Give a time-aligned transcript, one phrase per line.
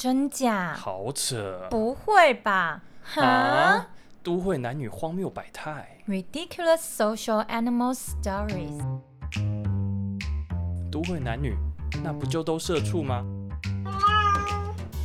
[0.00, 0.72] 真假？
[0.74, 1.68] 好扯！
[1.68, 2.80] 不会吧？
[3.02, 3.86] 哈、啊？
[4.22, 8.80] 都会男女荒谬百态，Ridiculous social animal stories。
[10.90, 11.54] 都会男女，
[12.02, 13.22] 那不就都社畜吗？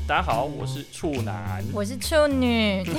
[0.07, 2.81] 大家好，我是处男，我是处女。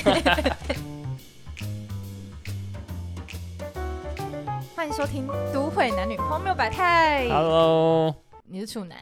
[4.77, 7.25] 欢迎收听《都会男女荒谬百态》。
[7.31, 8.26] Hello。
[8.49, 8.99] 你是处男，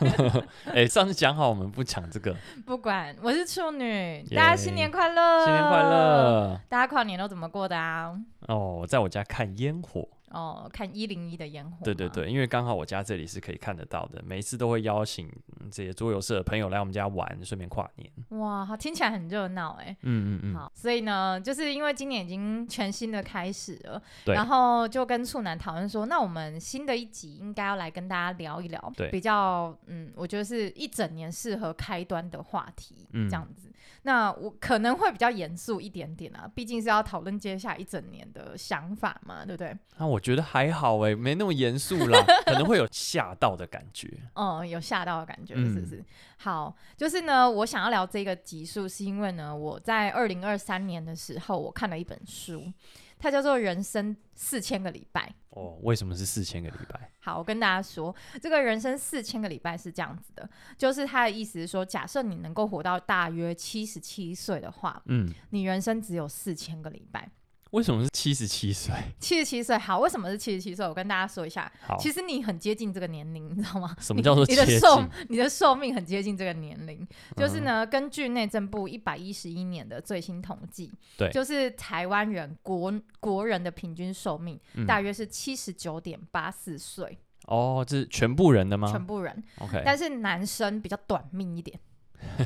[0.66, 2.34] 哎、欸，上次讲好我们不讲这个，
[2.66, 8.12] 不管，我是处女，yeah, 大家新年快乐，新年快乐，大家跨年都怎么过的啊？
[8.48, 10.08] 哦，在我家看烟火。
[10.30, 11.84] 哦，看一零一的烟火。
[11.84, 15.30] 对对对，因为刚好我家这里是可以看得到的，每一次都会邀请
[15.70, 18.40] 这些桌游社的朋友来我们家玩，顺便跨年。
[18.40, 19.96] 哇，好听起来很热闹哎。
[20.02, 20.54] 嗯嗯嗯。
[20.54, 24.34] 好，所以呢，就是因为今年已经全新的开始了，对。
[24.34, 33.70] 然后就跟处男讨论说，那我们新的一集应该要来跟大家聊一聊，对，比较嗯，我觉得是一整年适合开端的话题，嗯，这样子。
[34.06, 39.76] 那我可能会比较严肃一点点啊，毕竟是要讨论接下来一整年的想法嘛，对不对？
[39.98, 44.08] 那我觉得还好哎，没那么严肃啦，可能会有吓到的感觉。
[44.34, 45.96] 嗯， 有吓到的感觉，是不是？
[45.96, 46.04] 嗯、
[46.36, 52.72] 好，就是呢，我想要聊这个集数，是因为呢，我在二零二三年的时候，我看了一本书。
[53.18, 57.10] 它叫做《人生四千个礼拜》哦，为什么是四千个礼拜？
[57.20, 67.30] 好，我跟大家说，这个人生四千个礼拜是这样子的，就是他的意思是说，假设你能够活到大约七十七岁的话，嗯，你人生只有四千个礼拜。
[67.72, 68.94] 为什么是七十七岁？
[69.18, 70.86] 七十七岁好，为什么是七十七岁？
[70.86, 73.94] 我跟大家说一下，好，其实你很接近这个年龄，你知道吗？
[74.00, 74.44] 什么叫做？
[74.46, 87.18] 你的寿，你的寿命很接近这个年龄，就是呢，嗯、根据内政部一百一十一年的最新统计，对，就是台湾人国国人的平均寿命大约是七十九点八四岁。
[87.46, 88.90] 哦，这是全部人的吗？
[88.90, 89.44] 全部人。
[89.58, 91.78] OK，但是男生比较短命一点。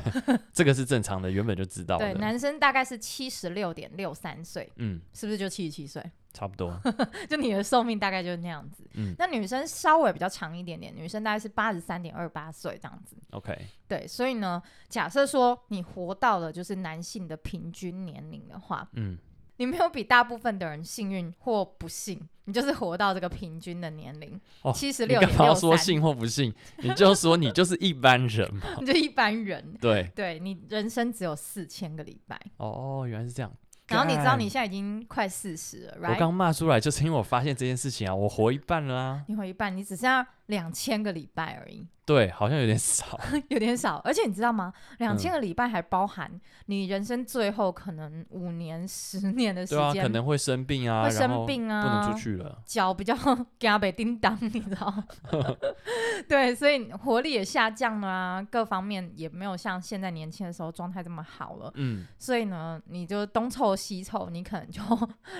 [0.52, 1.98] 这个是正常的，原本就知道。
[1.98, 6.02] 对，男生大概是七十六点六三岁，嗯，是不是就七十七岁？
[6.32, 6.80] 差不多，
[7.28, 8.84] 就你的寿命大概就是那样子。
[8.94, 13.16] 嗯，那女生稍微比较长一点点，女生大概是八十三点二八岁这样子。
[13.30, 13.56] OK，
[13.88, 19.18] 对，所以呢，假设说你活到了就是男性的平均年龄的话，嗯。
[19.60, 24.40] 你没有比大部分的人幸运或不幸，你就是活到这个平均的年龄，
[24.74, 25.46] 七十六点六三。
[25.46, 26.50] 你要说幸或不幸？
[26.82, 29.76] 你就说你就是一般人嘛， 你就一般人。
[29.78, 32.40] 对，对你人生只有四千个礼拜。
[32.56, 33.52] 哦，原来是这样。
[33.88, 36.14] 然后你知道你现在已经快四十了，right?
[36.14, 39.24] 我刚骂出来就是因为我发现这件事情啊，我活一半了啊。
[39.28, 41.86] 你活一半，你只剩下两千个礼拜而已。
[42.04, 43.18] 对，好像有点少，
[43.48, 43.98] 有点少。
[43.98, 44.72] 而且你知道吗？
[44.98, 46.28] 两千个礼拜还包含
[46.66, 53.14] 你人生最后可能五年、十年的时间，对啊，可能会生病啊，会生病啊，不能出去了，脚比较
[53.60, 54.92] 惊被叮当，你知道？
[56.28, 61.70] 对，所以活力也下降了啊，各方面也没有像现在年轻的时候状态这么好了。
[61.76, 64.82] 嗯，所以呢，你就东凑西凑，你可能就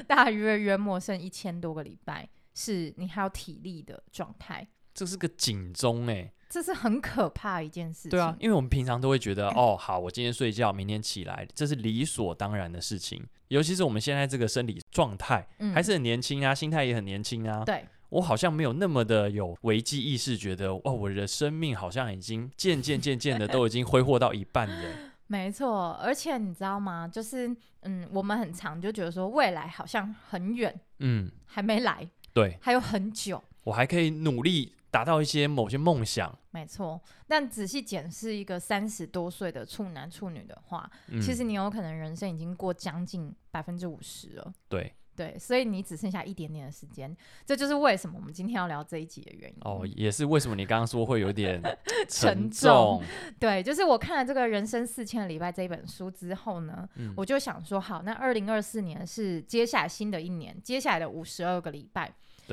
[0.06, 4.64] 大约约莫剩一千多个礼拜，是你还有体力的状态。
[4.94, 6.32] 这是个警钟哎、欸。
[6.48, 8.10] 这是很可怕一件事情。
[8.10, 13.24] 对啊，因为我们平常都会觉得，哦，好，我今天睡觉，明天起来，这是理所当然的事情。
[13.48, 17.64] 尤其是我们现在这个生理状态，嗯，还是很年轻啊，心态也很年轻啊。
[17.64, 24.94] 对，我好像没有那么的有危机意识，觉得，哦，我的生命好像已经渐渐渐渐的 都已经挥霍到一半了。
[25.28, 27.06] 没错，而且你知道吗？
[27.06, 34.74] 就是，嗯，我们很常就觉得说，未来好像很远，嗯，还没来，对，还有很久，我还可以努力。
[34.92, 37.00] 达到一些某些梦想，没错。
[37.28, 44.52] 但仔细检视一个三十多岁的处男处女的话，嗯，其实你有可能人生已经过将近百分之五十了。
[44.68, 47.16] 对对，所以你只剩下一点点的时间。
[47.46, 49.56] 这就是为什么我们今天要聊这一集的原因。
[49.60, 51.62] 哦，也是为什么你刚刚说会有点
[52.08, 53.00] 沉重。
[53.38, 62.12] 对，就是我看了这个人生四千个礼拜这一本书之后呢，嗯，我就想说，好，那二零二四年是接下来新的一年，接下来的五十二个礼拜。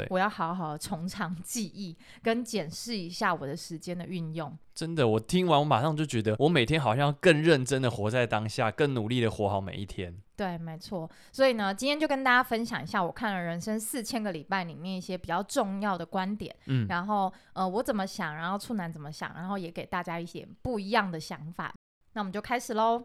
[0.09, 4.55] 我要好好从长计议，跟检视一下我的时间的运用。
[4.75, 10.15] 真的，我听完我马上就觉得，我每天好像更认真的活在当下，更努力的活好每一天。
[10.35, 11.09] 对，没错。
[11.31, 16.55] 所以呢，今天就跟大家分享一下我看了人生四千个礼拜里面一些比较重要的观点。
[16.67, 21.73] 嗯，然后呃，我怎么想，然后处男怎么想，然后也给大家一些不一样的想法。
[22.13, 23.03] 那我们就开始喽。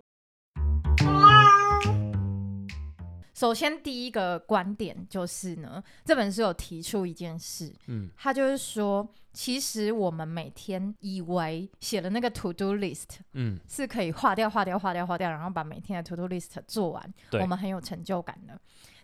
[3.43, 18.57] 首先，第一个观点就是呢，这本书有提出一件事，嗯，他就是说，其实我们每天以为写了那个 to do list，嗯，是可以划掉、划掉、划掉、划掉，然后把每天的 to do list 做完，我们很有成就感的。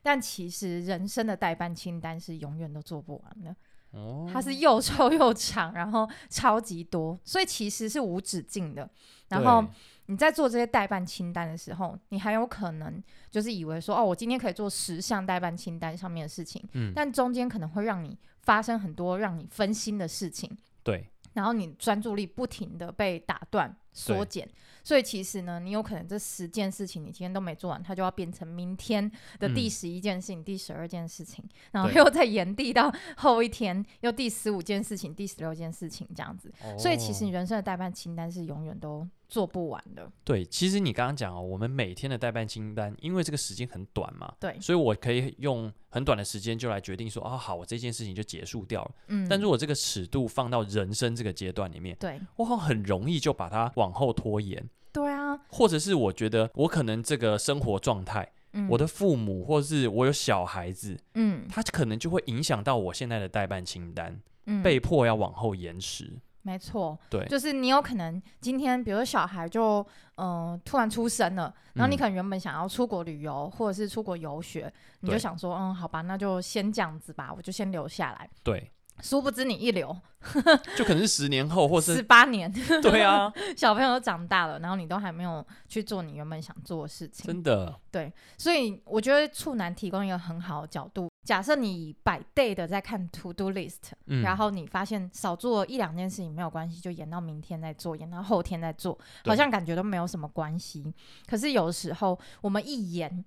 [0.04, 3.56] 但其实人生的代办清单是永远都做不完的。
[3.90, 8.88] 哦，它是又臭又长，然后超级多，所以其实是无止境的。
[9.30, 9.66] 然后
[10.08, 20.50] 你在做这些代办清单的时候，你还有可能就是以为说，哦，我今天可以做十项代办清单上面的事情，嗯，但中间可能会让你发生很多让你分心的事情，
[20.82, 23.76] 对，然后你专注力不停的被打断。
[23.90, 24.48] 缩减，
[24.84, 29.10] 所以其实呢，你有可能这十件事情你今天都没做完，它就要变成明天
[29.40, 36.48] 的第十一件事情、嗯、第十二件事情，然后又再延递到后一天，又第十五件事情、第十六件事情这样子。
[36.62, 40.10] 哦、所以其实你人生的代办清单是永远都做不完的。
[40.24, 48.90] 对，其实你刚刚讲哦，我们每天的代办清单，因为这个时间很短嘛，对，所以我可以用很短的时间就来决定说，哦，好，我这件事情就结束掉了。
[49.08, 54.68] 嗯，但如果这个尺度放到人生这个阶段里面，对，我好像很容易就把它往后拖延。
[54.90, 66.18] 对啊，或者是我觉得我可能这个生活状态，嗯，我的父母或是我有小孩子，嗯，他可能就会影响到我现在的代办清单，嗯，被迫要往后延迟。
[66.48, 69.86] 没错，对，就是你有可能今天，比如说小孩就
[70.16, 78.30] 嗯、呃、突然出生了，然后你可能原本想要出国旅游，嗯，或者是出国游学，你就想说，嗯，好吧，那就先这样子吧，我就先留下来。
[78.42, 78.70] 对。
[79.00, 79.96] 殊不知你一留，
[80.76, 82.52] 就可能是十年后，或是十八年。
[82.82, 87.24] 对啊， 小朋友都长大了，然后你都还没有去做你原本想做的事情。
[87.24, 87.72] 真的。
[87.92, 91.08] 对，所以我觉得处男提供一个很好的角度。
[91.28, 100.90] 假设你百 day 的在看 to do list，嗯，然后你发现少做一两件事情没有关系，就延到明天再做，延到后天再做，好像感觉都没有什么关系。
[101.26, 103.22] 可是有时候我们一延，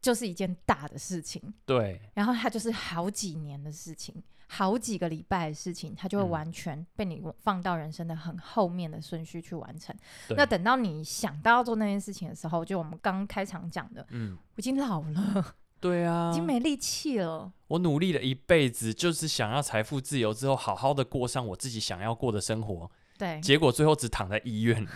[0.00, 1.52] 就是一件大的事情。
[1.66, 2.00] 对。
[2.14, 4.22] 然后它就是好几年的事情。
[4.48, 9.94] 好几个礼拜的事情，它就会完全被你放到人生的很后面的顺序去完成。
[10.36, 17.52] 那等到你想到要做那件事情的时候，就我们刚开场讲的，嗯，我已经老了，对啊，已经没力气了。
[17.66, 22.88] 我努力了一辈子，就是想要财富自由之后，好好的过上我自己想要过的生活。
[23.18, 24.88] 对，结果最后只躺在医院里。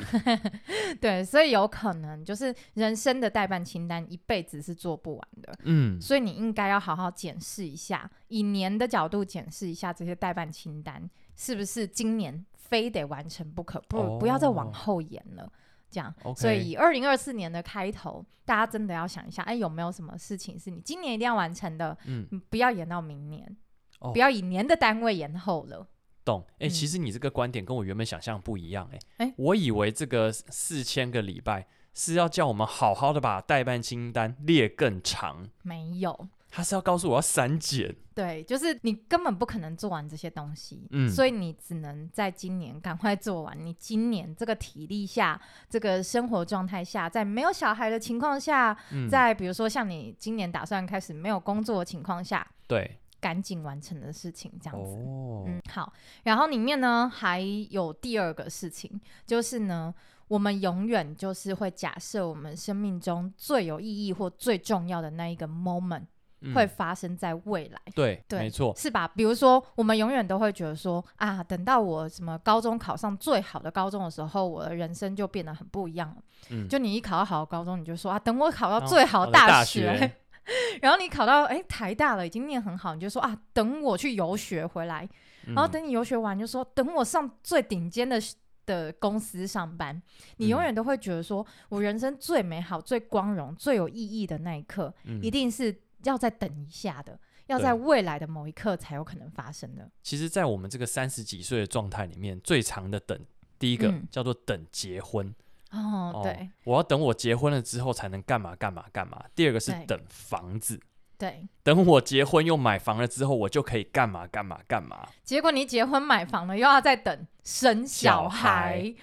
[1.00, 5.53] 对，所以有可能就是人生的代办清单一辈子是做不完的。
[5.65, 15.53] 嗯，所以你应该要好好检视一下，以年的角度检视一下这些代办清单是不是今年非得完成不可，不、哦、不要再往后延了。
[15.91, 21.97] 这样，okay、所以以二零二四年的开头，大家真的要想一下，哎，有没有什么事情是你今年一定要完成的？
[22.06, 23.56] 嗯，不要延到明年，
[24.00, 25.87] 哦、不要以年的单位延后了。
[26.25, 26.44] 懂。
[26.55, 43.56] 哎、欸，其实你这个观点跟我原本想象不一样哎、欸，欸、我以为这个四千个礼拜是要叫我们好好的把代办清单列更长，没有，他是要告诉我要删减，对，就是你根本不可能做完这些东西，嗯，所以你只能在今年赶快做完。
[43.64, 52.99] 你今年这个体力下，这个生活状态下，在没有小孩的情况下，嗯、在比如说像你今年打算开始没有工作的情况下，对。
[53.19, 54.90] 赶紧完成的事情，这样子。
[54.99, 55.90] 哦、嗯，好。
[56.22, 57.40] 然后里面呢还
[57.70, 59.92] 有第二个事情，就是呢，
[60.28, 66.06] 我们永远就是会假设我们生命中最有意义或最重要的那一个 moment、嗯、
[66.55, 67.81] 会发生在未来。
[67.94, 69.06] 对，对，没错，是吧？
[69.09, 76.17] 比如说，我们永远都会觉得说啊，等到我什么高中考上最好的高中的时候，我的人生就变得很不一样了。
[76.50, 79.91] 嗯，就你一考到好的高中，你就说啊，等我考到最好的大学。
[79.91, 80.23] 哦
[80.81, 85.05] 然后你考到哎台大了，已经念很好，你就说啊，等我去游学回来，
[85.44, 88.17] 嗯、然后等你游学完，就说等我上最顶尖的
[88.65, 90.00] 的公司上班。
[90.37, 95.76] 你永远都会觉得说，我人生最美好、最光荣、最有意义的那一刻，嗯、一定是
[96.08, 99.90] 要再等一下的，要在未来的某一刻才有可能发生的。
[100.02, 103.18] 其实，在我们这个三十几岁的状态里面，最长的等，
[103.58, 105.34] 第一个、嗯、叫做等结婚。
[105.72, 109.25] 哦，对，我要等我结婚了之后才能干嘛干嘛干嘛。
[109.34, 110.80] 第二个是等房子，
[111.18, 115.06] 对，等我结婚又买房了之后，我就可以干嘛干嘛干嘛。
[115.25, 118.94] 结果你结婚买房了，又要再等生小孩，小孩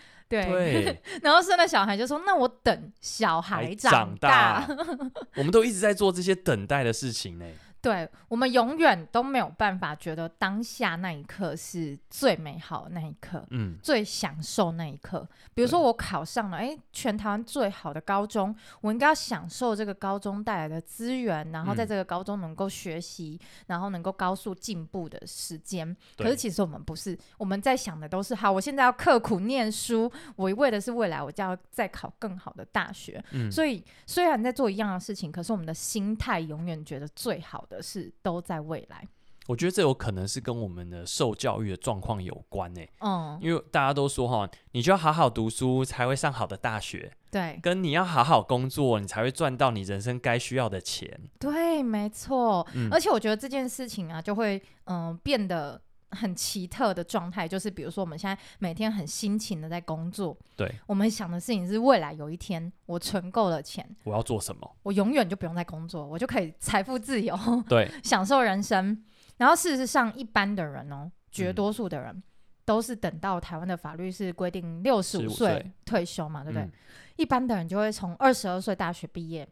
[0.42, 4.66] 对，对 然后生了小孩就说，那我等小孩长大。
[4.66, 4.86] 长大
[5.38, 7.46] 我们都一直在做这些等待的事情呢。
[7.84, 15.28] 对，我们永远都没有办法觉得当下那一刻是最美好的那一刻，嗯，最享受那一刻。
[15.54, 25.94] 比如说我考上了，哎，全台湾最好的高中，我应该要享受这个高中带来的资源，然后在这个高中能够学习，嗯、然后能够高速进步的时间。
[26.18, 33.22] 可是其实我们不是，我们在想的都是，好，我现在要刻苦念书，我为的是未来，我就要再考更好的大学。
[33.32, 37.73] 嗯，所以虽然在做一样的事情，可是我们的心态永远觉得最好的。
[37.74, 39.08] 的事都在未来，
[39.48, 42.82] 我觉得这有可能是跟我们的受教育的状况有关呢。
[43.00, 51.20] 嗯，因为大家都说哈，你就要好好读书才会上好的大学，对，跟你要好好工作，你才会赚到你人生该需要的钱。
[51.40, 52.66] 对，没错。
[52.74, 55.82] 嗯，而且我觉得这件事情啊，就会嗯变得
[56.16, 64.76] 很奇特的状态，就是比如说我们现在每天很辛勤的在工作，对，我们想的事情是未来有一天我存够了钱，我要做什么？
[64.84, 69.04] 我永远就不用再工作，我就可以财富自由，对， 享受人生。
[69.38, 72.24] 然后事实上，一般的人哦，绝多数的人、嗯、
[72.66, 76.64] 都是等到台湾的法律是规定六十五岁退休嘛，对不对？
[76.64, 76.72] 嗯、
[77.16, 79.48] 一般的人就会从二十二岁大学毕业。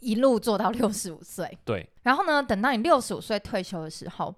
[0.00, 1.84] 一路做到六十五岁，对。
[2.02, 4.32] 然后呢，等到你六十五岁退休的时候，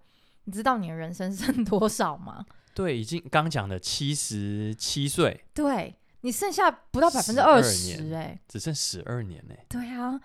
[0.50, 2.44] 你知道你的人生剩多少吗？
[2.74, 9.54] 对，已经刚讲的七十七岁，对，你剩下不到百分之二十，哎，只剩十二年呢。
[9.68, 10.20] 对啊。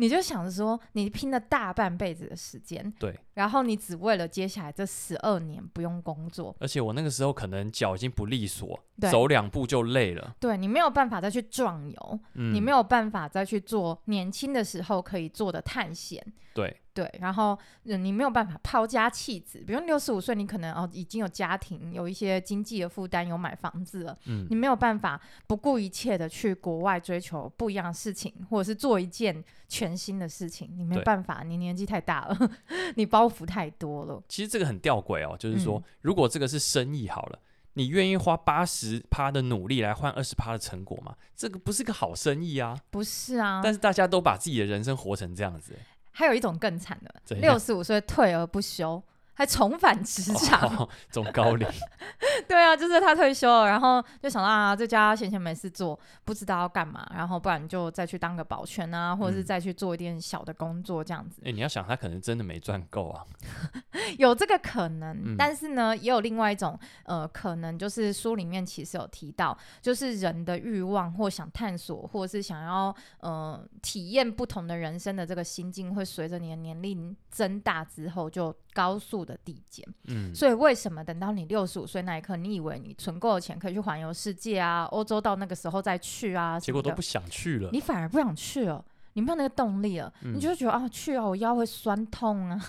[0.00, 8.78] 你就想着说，你拼了大半辈子的时间，对，然后你只为了接下来这十二年不用工作，而且我那个时候可能脚已经不利索，
[9.10, 16.24] 走两步就累了，对，你没有办法再去壮游，嗯，你没有办法再去做年轻的时候可以做的探险，
[16.58, 16.76] 对。
[16.94, 32.50] 对，然后你没有办法抛家弃子，比如六十五岁，你可能哦已经有家庭，有一些经济的负担，有买房子了，嗯，你没有办法不顾一切的去国外追求不一样的事情，或者是做一件全新的事情，你没办法，你年纪太大了，
[32.96, 34.20] 你包袱太多了。
[34.28, 37.38] 其实这个很吊诡哦，就是说，嗯，如果这个是生意好了，
[37.74, 41.14] 你愿意花八十趴的努力来换二十趴的成果吗？
[41.36, 43.60] 这个不是个好生意啊，不是啊。
[43.62, 45.76] 但是大家都把自己的人生活成这样子。
[46.18, 49.00] 还有一种更惨的，六十五岁退而不休。
[49.38, 51.68] 还重返职场，哦， 中高龄。
[52.48, 61.40] 对啊，就是他退休了，然后就想到啊，在家闲闲没事做，不知道要干嘛，然后不然就再去当个保全啊，或者是再去做一点小的工作这样子。
[61.42, 63.24] 哎、嗯欸，你要想，他可能真的没赚够啊，
[64.18, 65.36] 有这个可能，嗯。
[65.38, 84.84] 但是呢，也有另外一种呃可能，就是书里面其实有提到，就是人的欲望或想探索，或者是想要呃体验不同的人生的这个心境，会随着你的年龄增大之后就高速的递减，嗯，所以为什么等到你六十五岁那一刻，你以为你存够了钱可以去环游世界啊？
[84.84, 86.58] 欧洲到那个时候再去啊？
[86.58, 88.82] 结果都不想去了，你反而不想去了，
[89.12, 92.60] 你没有那个动力了，嗯、你就觉得啊，去啊，我腰会酸痛啊，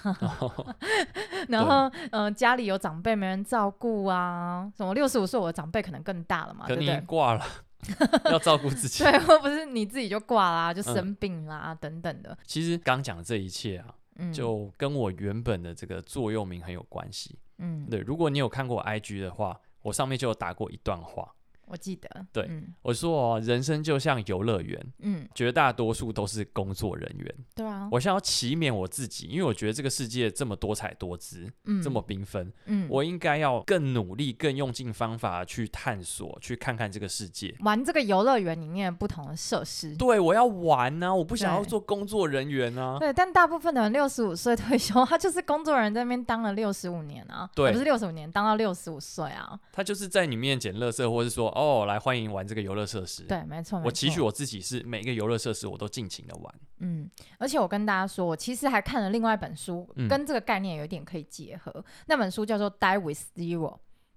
[0.41, 0.75] 哦、
[1.47, 6.99] 然后嗯、呃，家里有长辈没人照顾啊，什么六十五岁我的长辈可能更大了嘛，对不对？
[7.01, 7.45] 挂了，
[8.29, 12.37] 要照顾自己，对，或不是你自己就挂啦，就生病啦、嗯、等等的。
[12.45, 13.95] 其实刚讲的这一切啊。
[14.33, 17.37] 就跟我原本的这个座右铭很有关系。
[17.57, 21.33] 嗯，对，如果你有看过 IG 的话，我上面就有打过一段话。
[21.69, 39.95] 我记得，对、嗯，我说哦，人生就像游乐园，嗯，绝大多数都是工作人员，对啊，我想要启勉我自己，因为我觉得这个世界这么多彩多姿，嗯，这么缤纷，嗯，我应该要更努力、更用尽方法去探索，去看看这个世界，玩这个游乐园里面不同的设施。
[39.95, 42.97] 对，我要玩呢、啊，我不想要做工作人员啊。
[42.99, 52.47] 对，但大部分的人六十五岁退休，他就是工作人员在那边当了六十五年啊，对，不是六十五年，当到六十五岁啊，他就是在里面捡垃圾，或是说哦，来欢迎玩。
[52.47, 53.81] 这个游乐设施，对，没错。
[53.83, 56.55] 我期许我自己是每个游乐设施我都尽情的玩。
[56.77, 61.83] 嗯，而且我跟大家说，我其实还看了另外一本书，嗯、跟这个概念有点可以结合。
[62.05, 63.73] 那本书叫做《Die with Zero》，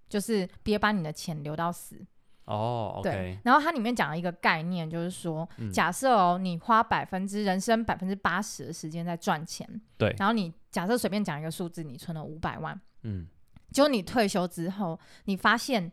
[0.09, 1.97] 就是别把你的钱留到死。
[2.45, 3.01] 哦。
[3.03, 3.37] 对。
[3.43, 9.69] 然后它里面讲了一个概念，就是说，嗯、假设哦，你花百分之人生百分之八十的时间在赚钱，
[9.99, 10.15] 对。
[10.17, 13.27] 然后你假设随便讲一个数字，你存了五百万，嗯，
[13.73, 15.91] 结果你退休之后，你发现。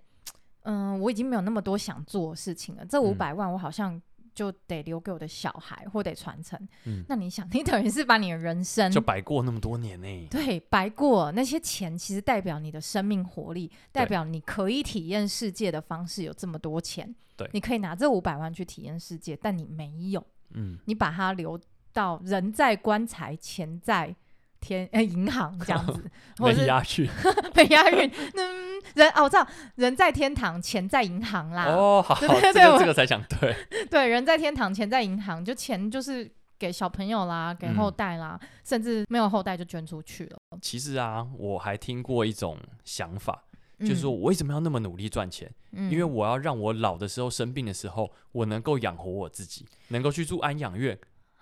[0.63, 2.85] 嗯，我已经没有那么多想做的事情了。
[2.85, 4.01] 这五百万，我好像
[4.35, 6.59] 就得留给我的小孩，或得传承。
[6.85, 10.27] 嗯，那你想，你等于是把你的人生就白过那么多年呢？
[10.29, 11.31] 对，白过。
[11.31, 17.13] 那些钱其实代表你的生命活力，代表你可以体验世界的方式有这么多钱。
[17.35, 20.25] 对，你可以拿这五百万去体验世界，但你没有。
[20.51, 21.59] 嗯，你把它留
[21.93, 24.15] 到人在棺材，钱在
[24.59, 26.03] 天呃银行这样子，
[26.39, 27.09] 没押韵，
[27.55, 28.11] 没押韵。
[28.35, 31.65] 嗯，人哦，我知道，人在天堂，钱在银行啦。
[31.65, 33.55] 哦，好，对对对，这个、这个才讲对。
[33.89, 40.37] 对，人在天堂，钱在银行，就钱就是给小朋友啦，给后代啦，嗯、甚至没有后代就捐出去了。
[40.61, 43.43] 其实啊，我还听过一种想法，
[43.79, 45.49] 就是说我为什么要那么努力赚钱？
[45.71, 50.97] 嗯、因为我要让我老的时候生病的时候，我能够养活我自己，能够去住安养院。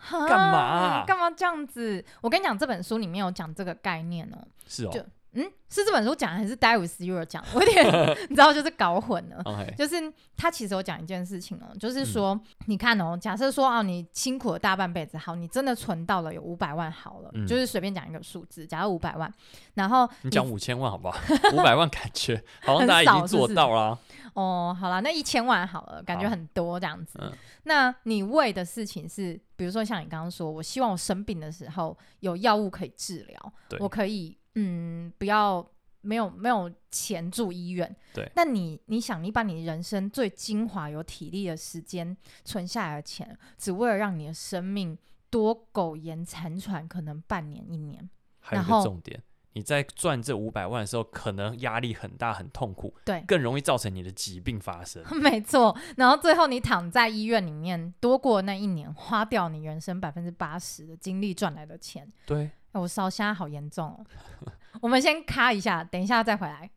[0.10, 1.04] 干嘛、啊？
[1.06, 2.04] 干嘛这样子？
[2.22, 4.38] 我跟你讲，这本书里面有讲这个概念哦。
[4.68, 4.90] 是哦。
[4.92, 5.04] 就
[5.38, 7.44] 嗯，是这本书讲还是 with Zero 讲？
[7.54, 7.86] 我有点
[8.28, 9.44] 你知道，就是搞混了。
[9.78, 19.32] 就是他其实有讲一件事情哦，就是说，嗯、你看哦，假设说啊，你辛苦了大半辈子，好，你真的存到了有五百万，好了，嗯、就是随便讲一个数字，假如五百万，
[19.76, 21.20] 然后你讲五千万好不好？
[21.54, 24.00] 五百万感觉 好像大家已经做到了、啊。
[24.34, 27.20] 哦，好了，那一千万好了，感觉很多这样子。
[27.22, 27.32] 嗯、
[27.66, 34.36] 那你为的事情是，比如说像你刚刚说，我希望我生病的时候有药物可以治疗，我可以。
[34.60, 35.66] 嗯，不要
[36.02, 37.96] 没有没有钱住医院。
[38.14, 38.30] 对。
[38.36, 44.98] 那你你想，你把你人生最精华、有体力的时间存下来的钱，只为了让你的生命
[45.30, 48.10] 多苟延残喘，可能半年一年。
[48.40, 49.22] 还有一个重点。
[49.54, 55.04] 你在赚这五百万的时候，可能压力很大，很痛苦，对，更容易造成你的疾病发生。
[55.20, 62.08] 没错，然后最后你躺在医院里面，多过那一年，花掉你人生百分之八十的精力赚来的钱。
[62.28, 64.06] 对，欸、我烧虾好严重哦。
[64.82, 66.70] 我们先咔一下，等一下再回来。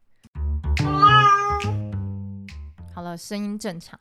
[2.94, 3.98] 好了，声音正常。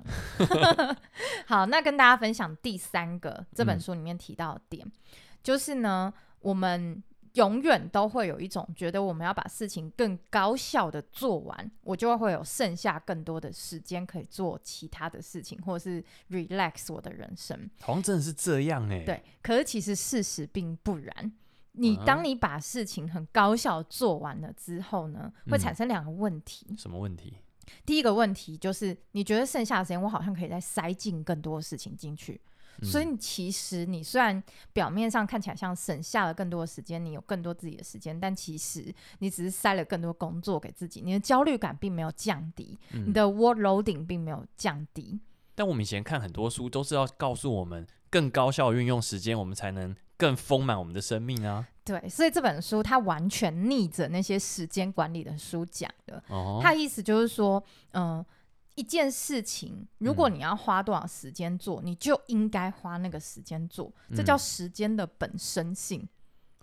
[1.47, 4.91] 好，那跟大家分享第三个这本书里面提到的点，嗯、
[5.43, 7.03] 就是呢，我们。
[7.33, 17.69] 永远都会有一种觉得我们要把事情更高效的做完，我就会有剩下更多的时间可以做其他的事情，或者是 relax 我的人生。
[17.81, 19.05] 好像真的是这样哎、欸。
[19.05, 21.31] 对，可是其实事实并不然。
[21.79, 26.67] 你当你把事情很高效做完了之后呢，会产生两个问题。
[26.69, 27.37] 嗯，什么问题？
[27.85, 32.39] 第一个问题就是你觉得剩下的时间，我好像可以再塞进更多的事情进去。
[32.81, 45.19] 所以你其实你虽然表面上看起来像省下了更多的时间，你有更多自己的时间，但其实你只是塞了更多工作给自己，你的焦虑感并没有降低，嗯、你的 work loading 并没有降低。
[45.55, 51.67] 但我们以前看很多书都是要告诉我们更高效运用时间，我们才能更丰满我们的生命啊。
[51.83, 56.21] 对，所以这本书它完全逆着那些时间管理的书讲的。
[56.27, 58.25] 哦，它的意思就是说，嗯、呃。
[58.75, 66.07] 一件事情，如果你要花多少时间做，嗯、你就应该花那个时间做，这叫时间的本身性。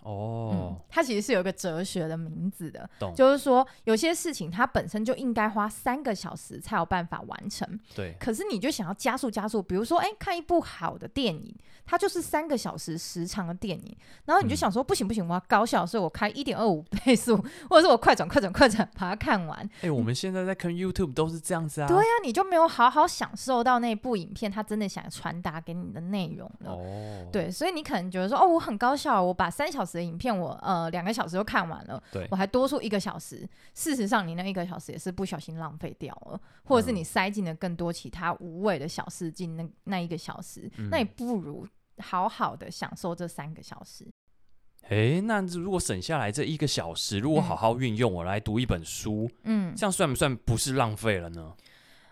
[0.07, 7.67] 哦、嗯，它其实是有一个哲学的名字的，懂就是说有些事情它本身就应该花三个小时才有办法完成。
[7.93, 11.53] 对，可是你就想要加速加速，比如说，哎、欸，看一部好的电影，
[11.85, 17.35] 它就是三个小时时长的电影，然后你就想说，嗯、不行不行，我要高效，所以我开一点二五倍速，
[17.69, 19.59] 或者是我快转快转快转把它看完。
[19.59, 21.87] 哎、欸，我们现在在看 YouTube 都是这样子啊。
[21.87, 26.71] 对呀、啊，你就没有好好享受到那部影片，它真的想传达给你的内容了。
[26.71, 30.77] 哦，对，所以你可能觉得说，哦，我很高效，我把三小时的影片我呃。
[30.77, 33.49] 呃，两个小时就看完了，对，我还多出一个小时。
[33.73, 44.07] 事实上，你那一个小时也是不小心浪费掉了，或者是你塞进了更多其他无谓的小事进那那一个小时，嗯、那你不如好好的享受这三个小时。
[44.89, 51.55] 诶，那如果省下来这一个小时，如果好好运用，我来读一本书，嗯，这样算不算不是浪费了呢？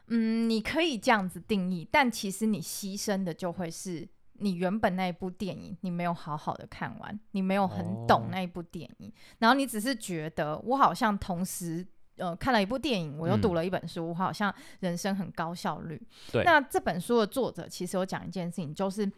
[0.08, 4.10] 嗯，你可以这样子定义，但其实你牺牲的就会是。
[4.40, 11.86] 你原本那一部电影，你没有好好的看完，你没有很懂那一部电影，哦、然后你只是觉得我好像同时
[12.18, 16.02] 呃看了一部电影，我又读了一本书，嗯、我好像人生很高效率。
[16.32, 19.12] 对，那这本书的作者其实有讲一件事情，就是。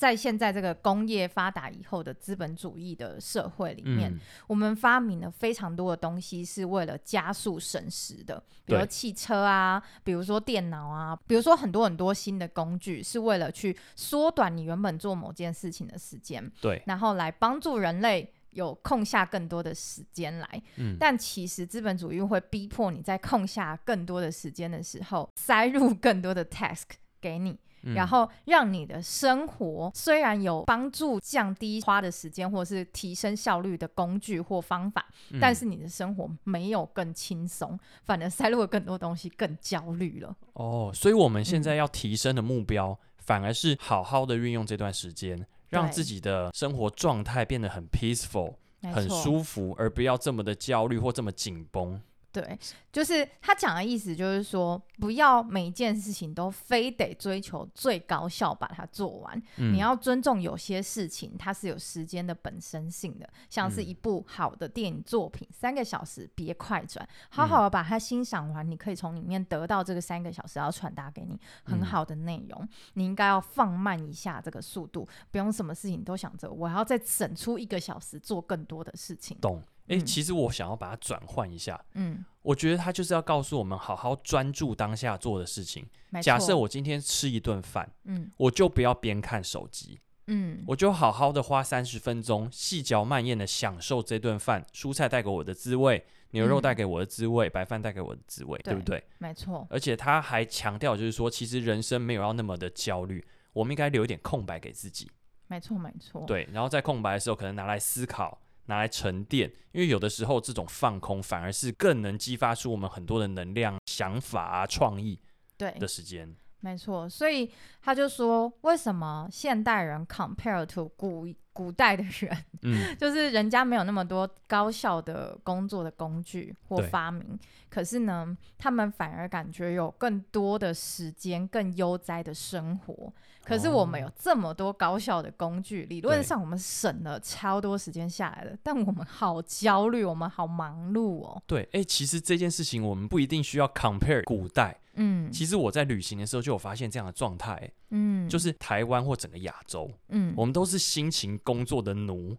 [0.00, 20.62] 在现在这个工业发达以后的资本主义的社会里面，嗯、我们发明了非常多的东西，是为了加速省时的，比如汽车啊，比如说电脑啊，比如说很多很多新的工具，是为了去缩短你原本做某件事情的时间，对，然后来帮助人类有空下更多的时间来。
[20.76, 26.84] 嗯、但其实资本主义会逼迫你在空下更多的时间的时候，塞入更多的 task
[27.20, 27.58] 给你。
[27.94, 40.36] 然后让你的生活虽然有帮助降低花的时间，或是提升效率的工具或方法，嗯、但是你的生活没有更轻松，反而塞入了更多东西，更焦虑了。
[40.52, 48.54] 哦，所以我们现在要提升的目标，嗯、反而是好好的运用这段时间，让自己的生活状态变得很 peaceful，
[48.92, 52.00] 很舒服，而不要这么的焦虑或这么紧绷。
[52.32, 52.58] 对，
[52.92, 59.36] 就是他讲的意思，就是说，不要每一件事情都非得追求最高效把它做完。
[59.56, 72.62] 嗯、你要尊重有些事情，它是有时间的本身性的，像是一部好的电影作品，嗯、三个小时别快转，好好的把它欣赏完，嗯、你可以从里面得到这个三个小时要传达给你很好的内容。
[72.62, 79.36] 嗯、你应该要放慢一下这个速度，不用什么事情都想着我要再省出一个小时做更多的事情。
[79.40, 79.60] 懂。
[79.90, 81.78] 诶、欸，其实我想要把它转换一下。
[81.94, 85.84] 嗯，我觉得他就是要告诉我们，好好专注当下做的事情。
[86.22, 89.98] 假设我今天吃一顿饭，嗯，我就不要边看手机，
[90.28, 99.02] 嗯，我就好好的花三十分钟，细嚼慢咽的享受这顿饭，蔬菜带给我的滋味，牛肉带给我的滋味，嗯、白饭带给我的滋味，对，对不对？
[99.18, 99.66] 没错。
[99.68, 105.10] 而且他还强调，就是说，其实人生没有要那么的焦虑，我们应该留一点空白给自己。
[105.48, 106.24] 没错，没错。
[106.26, 108.40] 对，然后在空白的时候，可能拿来思考。
[108.70, 115.20] 拿来沉淀，因为有的时候这种放空反而是更能激发出我们很多的能量、想法啊、创意
[115.58, 116.34] 对的时间。
[116.60, 117.50] 没错，所以
[117.82, 133.12] 他就说，为什么现代人 compare to 古古代的人， 嗯，就是人家没有那么多高效的工作的工具或发明，可是呢，他们反而感觉有更多的时间、更悠哉的生活。
[133.42, 141.42] 可是我们有这么多高效的工具，哦、理论上我们省了超多时间下来了，但我们好焦虑，我们好忙碌哦。
[141.46, 152.36] 对，哎、欸，其实这件事情我们不一定需要 compare 古代，嗯，其实我在旅行的时候就有发现这样的状态，嗯，就是台湾或整个亚洲，嗯，我们都是辛勤工作的奴，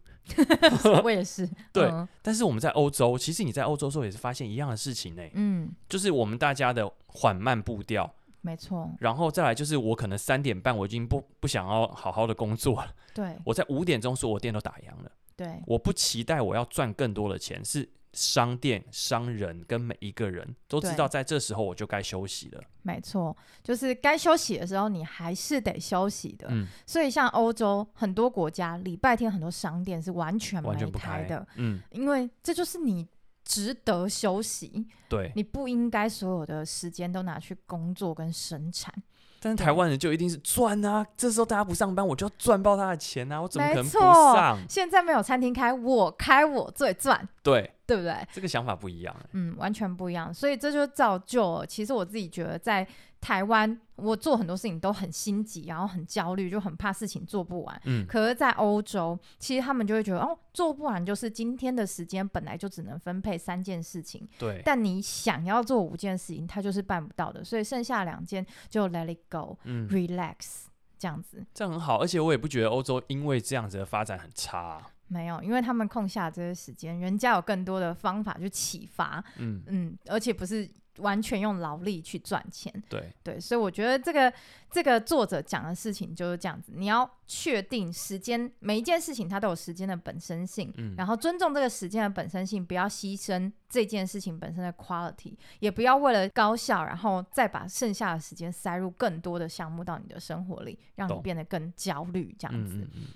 [1.04, 1.86] 我也是， 对。
[1.86, 8.14] 嗯、但是我们在欧洲，其实你在欧洲的时候也是发现一样的事情呢，嗯，就是我们大家的缓慢步调。
[8.44, 22.62] 没错，然后再来就是我可能三点半我已经不不想要好好的工作了，对，我在五点钟说我店都打烊了，对，我不期待我要赚更多的钱，是商店商人跟每一个人都知道，在这时候我就该休息了。
[22.82, 26.48] 没错，就是该休息的时候你还是得休息的。
[26.50, 33.08] 嗯，所以像欧洲很多国家礼拜天很多商店是完全没开的，嗯，因为这就是你。
[33.44, 38.94] 值得休息，对，你不应该所有的时间都拿去工作跟生产。
[39.42, 44.60] 但是台湾人就一定是赚啊，这时候大家不上班，我就要赚爆他的钱啊，我怎么可能不上？
[44.70, 48.16] 现在没有餐厅开，我开我最赚，对，对不对？
[48.32, 50.32] 这个想法不一样欸，嗯，完全不一样。
[50.32, 52.88] 所以这就造就了，其实我自己觉得在。
[53.22, 57.82] 台湾，我做很多事情都很心急，然后很焦虑，就很怕事情做不完。
[57.86, 64.28] 嗯，可是，在欧洲，其实他们就会觉得，哦，做不完就是今天的时间本来就只能分配三件事情。
[64.40, 64.64] 对。
[64.66, 70.64] 但你想要做五件事情，他就是办不到的，所以剩下两件就 let it go，嗯，relax
[70.98, 71.46] 这样子。
[71.54, 74.88] 这样很好，而且我也不觉得欧洲因为这样子的发展很差啊。
[75.08, 79.24] 没有，因为他们空下这些时间，人家有更多的方法去启发。
[79.38, 80.68] 嗯嗯，而且不是。
[80.98, 83.12] 完全用劳力去赚钱，对。
[83.24, 84.32] 对，所以我觉得这个
[84.70, 102.76] 这个作者讲的事情就是这样子，你要确定时间，每一件事情它都有时间的本身性，嗯，然后尊重这个时间的本身性，不要牺牲这件事情本身的 quality，也不要为了高效，然后再把剩下的时间塞入更多的项目到你的生活里，让你变得更焦虑，这样子。
[102.76, 103.08] 嗯嗯嗯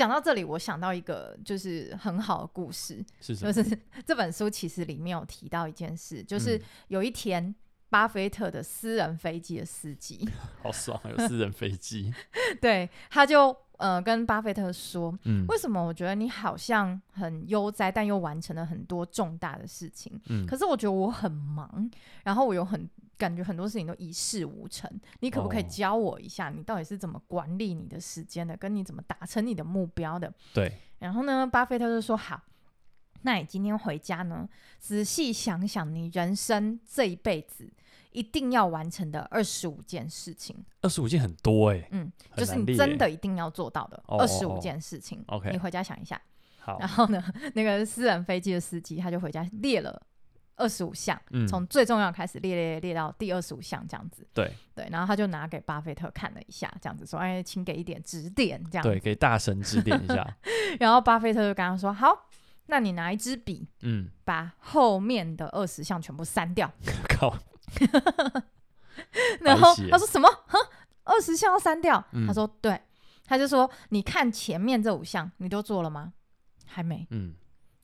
[0.00, 6.58] 讲到这里，我想到一个就是很好的故事，是就是 这本书其实里面有提到一件事，就是
[6.88, 7.54] 有一天
[7.90, 10.26] 巴菲特的私人飞机的司机，
[10.62, 12.14] 好爽，有私人飞机，
[12.62, 21.90] 对，他就呃跟巴菲特说，嗯，为什么我觉得你好像很悠哉，但又完成了很多重大的事情，嗯，可是我觉得我很忙，
[22.24, 22.88] 然后我有很。
[23.20, 30.32] 感觉很多事情都一事无成，你可不可以教我一下，你到底是怎么管理你的时间的，跟你怎么达成你的目标的？
[30.54, 30.72] 对。
[31.00, 32.40] 然后呢，巴菲特就说：“好，
[33.22, 37.70] 那你今天回家呢，仔细想想你人生这一辈子
[38.12, 40.56] 一定要完成的二十五件事情。
[40.80, 45.22] 二十五件很多哎、欸，嗯，就是你真的一定要做到的二十五件事情。
[45.26, 46.20] OK，你回家想一下。
[46.58, 46.78] 好。
[46.78, 47.22] 然后呢，
[47.54, 50.00] 那个私人飞机的司机他就回家列了。
[50.60, 51.18] 二十五项，
[51.48, 54.26] 从最重要开始列列列到第二十五项这样子。
[54.34, 60.36] 对对，然后他就拿给巴菲特看了一下，这样子说：“哎，请给一点指点。”这样子对，给大神指点一下。
[60.78, 62.28] 然后巴菲特就跟他说：“好，
[62.66, 66.70] 那你拿一支笔，嗯，把后面的二十项全部删掉。
[67.08, 67.34] ”靠！
[69.40, 70.28] 然后他说什么？
[70.46, 70.58] 哼，
[71.04, 72.04] 二十项要删掉？
[72.12, 72.78] 嗯、他说对，
[73.24, 76.12] 他就说：“你看前面这五项，你都做了吗？
[76.66, 77.34] 还没。”嗯。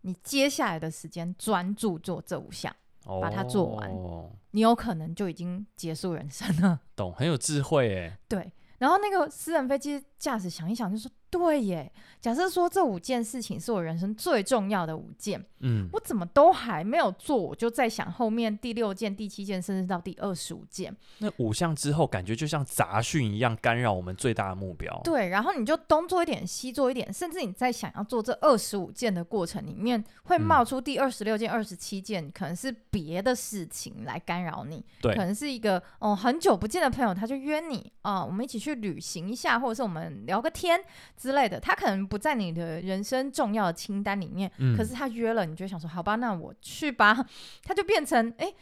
[0.07, 2.73] 你接下来的时间专注做这五项，
[3.21, 6.81] 把它做完，哦，你有可能就已经结束人生了。
[6.95, 8.17] 懂，很有智慧诶。
[8.29, 11.11] 对，然后那个私人飞机驾驶想一想，就说。
[11.29, 20.97] 对耶，假设说这五件事情是我人生最重要的五件，嗯，我怎么都还没有做，我就在想后面第六件、第七件，甚至到第二十五件。
[21.19, 24.99] 那五项之后，感觉就像杂讯一样，干扰我们最大的目标。
[25.05, 34.83] 对，然后你就东做一点，西做一点，甚至你在想要做这二十五件的过程里面，会冒出第二十六件、二十七件，可能是别的事情来干扰你。
[35.03, 40.81] 对，可能是一个哦很久不见的朋友，他就约你啊，我们一起去旅行一下，或者是我们聊个天。
[41.17, 47.27] 之类的，他可能不在你的人生重要的清单里面，嗯、可是他约了，你就想说好吧，那我去吧。
[47.65, 48.53] 他就变成哎，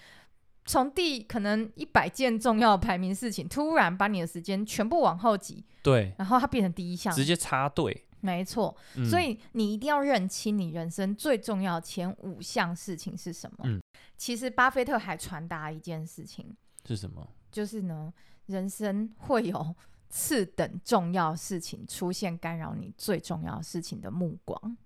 [0.64, 8.74] 从第可能一百件重要的排名事情，突然把你的时间全部往后挤，对，然后他变成第一项，直接插队，没错。
[8.96, 13.64] 嗯、所以你一定要认清你人生最重要的前五项事情是什么。
[13.64, 13.80] 嗯、
[14.16, 16.54] 其实巴菲特还传达一件事情
[16.86, 17.28] 是什么？
[17.50, 18.12] 就是呢，
[18.46, 19.74] 人生会有。
[20.16, 24.76] 次等重要事情出现干扰你最重要事情的目光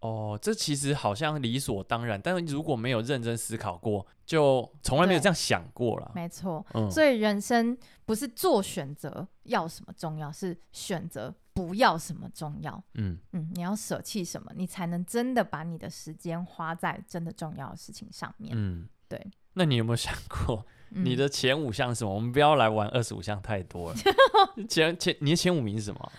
[0.00, 6.12] 哦，这其实好像理所当然，但是如果没有认真思考过，就从来没有这样想过了。
[6.14, 12.84] 没错，嗯，所以人生不是做选择要什么重要，是选择不要什么重要。
[12.96, 18.52] 嗯嗯，你要舍弃什么，你才能真的把你的时间花在真的重要的事情上面。
[18.54, 19.18] 嗯，对。
[19.54, 20.66] 那你有没有想过，
[21.02, 22.12] 你的前五项是什么？
[22.12, 23.96] 嗯、我们不要来玩二十五项太多了。
[24.68, 26.12] 前前你的前五名是什么？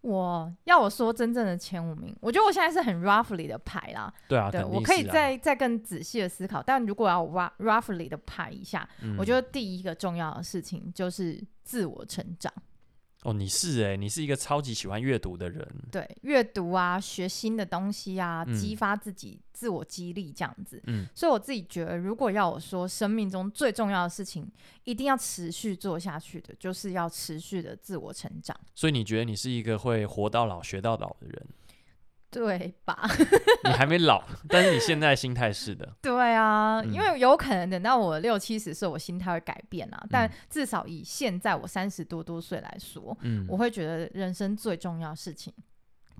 [0.00, 4.12] 我要我说真正的前五名，我觉得我现在是很 roughly 的排啦。
[4.28, 6.62] 对啊，对，啊、我可以再再更仔细的思考。
[6.62, 7.24] 但如果要
[7.58, 12.52] roughly 的排一下，嗯、我觉得第一个重要的事情就是自我成长。
[13.24, 15.68] 哦，你是哎、欸，你是一个超级喜欢阅读的人。
[15.90, 20.80] 对，阅读啊，学新的东西啊，嗯、激发自己，自我激励这样子。
[20.86, 24.48] 嗯，所以我自己觉得，如果要我说，生命中最重要的事情，
[24.84, 28.56] 一定要持续做下去的，就是要持续的自我成长。
[28.74, 31.46] 所以你觉得你是一个会活到老学到老的人？
[32.30, 33.08] 对吧？
[33.64, 35.96] 你还没老，但是你现在心态是的。
[36.02, 39.98] 对啊，嗯、因为有可能等到我六七十岁，我心态会改变啊。
[40.02, 45.52] 嗯、但至少以现在我三十多多岁来说，嗯，我会觉得人生最重要的事情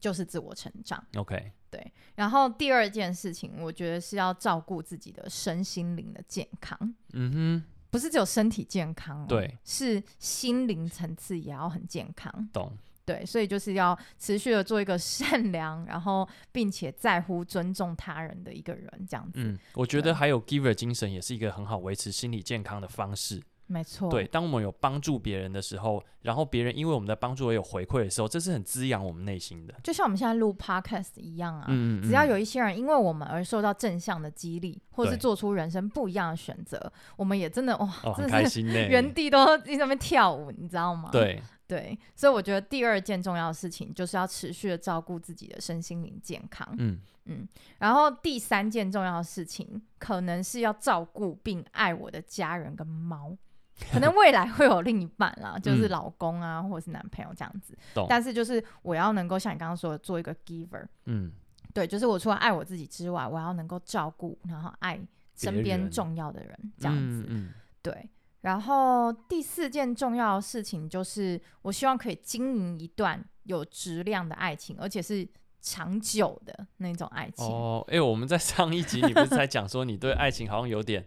[0.01, 1.05] 就是自我成长。
[1.17, 1.93] OK，对。
[2.15, 6.77] 然后第二件事情，我觉得是要照顾自己的身心灵的健康。
[7.13, 12.49] 嗯哼，不是只有身体健康、哦，对，是心灵层次也要很健康。
[12.53, 12.77] 懂。
[13.09, 19.33] 对，所以就是要持续的做一个善良，然后并且在乎、尊重他人的一个人，这样子。
[19.37, 23.43] 嗯，我觉得还有 giver 精神也是一个很好维持心理健康的方式。
[23.71, 24.11] 没错。
[24.11, 29.75] 对，当我们有帮助别人的时候，然后别人因为我们的帮助而有回馈的时候，这是很滋养我们内心的。
[29.83, 41.11] 就像我们现在录 podcast 一样啊，嗯嗯嗯，只要有一些人因为我们而受到正向的激励，或是做出人生不一样的选择，我们也真的哇，哦，真的很开心呢，原地都在那边跳舞，你知道吗？
[41.13, 41.43] 对。
[41.69, 46.67] 对，所以我觉得第二件重要的事情就是要持续的照顾自己的身心灵健康。
[46.79, 47.47] 嗯嗯，
[47.79, 53.37] 然后第三件重要的事情，可能是要照顾并爱我的家人跟猫。
[53.93, 57.77] 可能未来会有另一半啦，就是老公啊，或者是男朋友这样子。
[57.95, 58.07] 懂。
[58.09, 60.85] 但是就是我要能够像你刚刚说的，做一个 giver。
[61.05, 61.31] 嗯，
[61.75, 64.99] 对，就是我除了爱我自己之外，我要能够照顾，然后爱
[65.37, 67.27] 身边重要的人，人这样子。
[67.29, 68.09] 嗯，嗯对。
[68.43, 75.29] 然后第四件重要的事情就是，我希望可以经营一段有质量的爱情，而且是
[75.61, 77.47] 长久的那种爱情。
[77.47, 81.05] 哦，哎，我们在上一集你不是才讲说你对爱情好像有点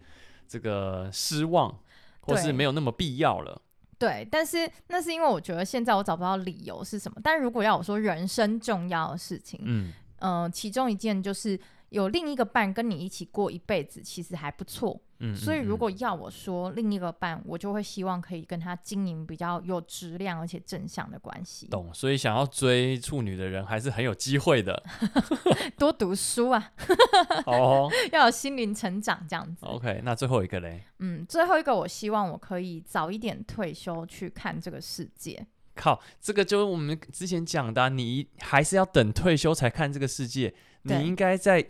[0.48, 1.80] 这个失望，
[2.20, 3.62] 或是没有那么必要了？
[3.98, 7.18] 对，但是那是因为我觉得现在我找不到理由是什么。
[7.24, 11.58] 但如果要我说人生重要的事情，嗯，呃，其中一件就是
[11.90, 15.00] 有另一个伴跟你一起过一辈子，其实还不错。
[15.24, 21.68] 嗯，所以如果要我说另一个伴，我就会希望可以跟他经营比较有质量而且正向的关系。
[21.68, 24.84] 懂，所以想要追处女的人还是很有机会的。
[25.78, 26.72] 多读书啊，
[27.46, 29.66] 哦，要有心灵成长这样子。
[29.66, 30.84] OK，那最后一个嘞？
[31.00, 35.46] 嗯，最后一个我希望我可以早一点退休去看这个世界。
[35.76, 40.54] 靠，这个就是我们之前讲的啊，你还是要等退休才看这个世界。
[40.84, 41.66] 你应该在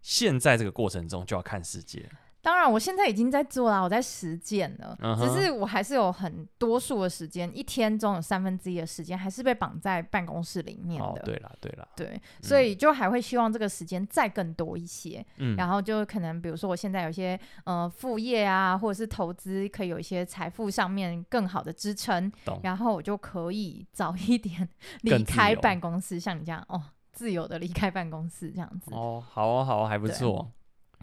[0.00, 2.08] 现在这个过程中就要看世界。
[2.44, 4.94] 当然，我现在已经在做了，我在实践了。
[5.00, 5.26] Uh huh.
[5.34, 11.08] 只是我还是有很多数的时间，一天中有三分之一的时间还是被绑在办公室里面的。
[11.08, 15.24] 哦，对了，对了，对，所以就还会希望这个时间再更多一些。
[15.38, 22.30] 嗯，然后就可能比如说我现在有些呃副业啊，或者是投资，可以有一些财富上面更好的支撑。
[22.62, 24.68] 然后我就可以早一点
[25.00, 28.92] 离开办公室，像你这样哦，自由的离开办公室这样子。
[28.92, 30.52] 哦，好啊，好啊，还不错。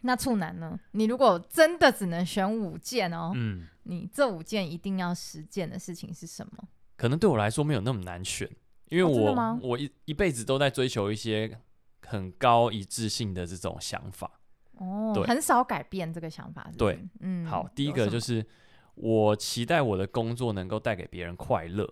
[0.01, 0.79] 那处男呢？
[0.91, 6.67] 你如果真的只能选五件哦，嗯，你这五件一定要实践的事情是什么？
[6.97, 8.49] 可能对我来说没有那么难选，
[8.89, 11.59] 因为我、哦、我一一辈子都在追求一些
[12.05, 14.39] 很高一致性的这种想法。
[14.77, 16.77] 哦，对很少改变这个想法是是？
[16.77, 18.45] 对，嗯，好，第一个就是
[18.95, 21.91] 我期待我的工作能够带给别人快乐。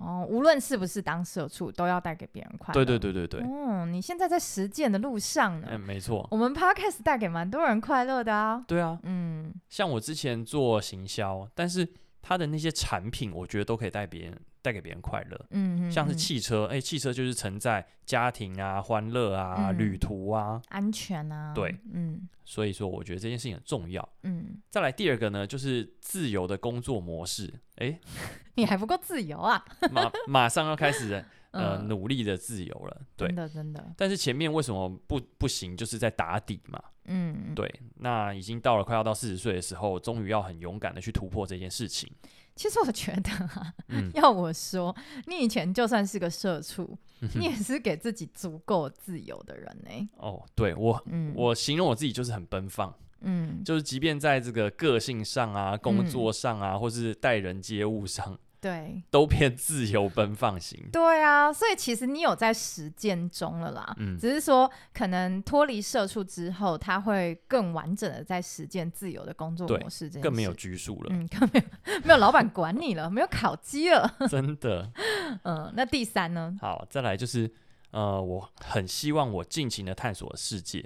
[0.00, 2.84] 哦，无论是不是当社畜，都要带给别人快乐。
[2.84, 3.48] 对对对对对。
[3.48, 5.68] 哦，你现在在实践的路上呢？
[5.70, 6.26] 嗯，没错。
[6.30, 8.64] 我们 Podcast 带给蛮多人快乐的啊。
[8.66, 8.98] 对啊。
[9.02, 11.88] 嗯，像我之前做行销，但是
[12.20, 15.46] 他的那些产品，我觉得都可以带别人带给别人快乐。
[15.50, 21.52] 嗯，像是汽车，哎、欸，汽车就是承载家庭啊、欢乐啊、嗯、旅途啊、安全啊。
[21.54, 22.28] 对，嗯。
[22.44, 24.06] 所以说，我觉得这件事情很重要。
[24.22, 24.56] 嗯。
[24.70, 27.52] 再来第二个呢，就是自由的工作模式。
[27.76, 28.00] 哎、欸。
[28.54, 29.64] 你还不够自由啊！
[29.92, 33.92] 马马上要开始呃、嗯、努力的自由了，对，真的真的。
[33.96, 35.76] 但是前面为什么不不行？
[35.76, 36.82] 就是在打底嘛。
[37.06, 37.72] 嗯，对。
[37.96, 42.10] 那已经到了快要到四十岁的时候，终于要很勇敢的去突破这件事情。
[42.54, 44.94] 其实我觉得啊，嗯、 要我说，
[45.26, 46.98] 你以前就算是个社畜，
[47.36, 50.08] 你也是给自己足够自由的人呢、欸。
[50.16, 58.38] 哦，对我，嗯、我形容我自己就是很奔放，嗯，就是即便在这个个性上啊、工作上啊，嗯、或是待人接物上。
[58.60, 60.88] 对，都偏自由奔放型。
[60.92, 63.94] 对啊，所以其实你有在实践中了啦。
[63.98, 71.10] 嗯，只是说可能脱离社畜之后，他会更完整的在实践自由的工作模式，更没有拘束了。
[71.10, 74.16] 嗯， 更没有没有老板管你了，没有考绩了。
[74.28, 74.90] 真的。
[75.44, 76.56] 嗯，那第三呢？
[76.60, 77.48] 好，再来就是
[77.92, 80.84] 呃，我很希望我尽情的探索世界。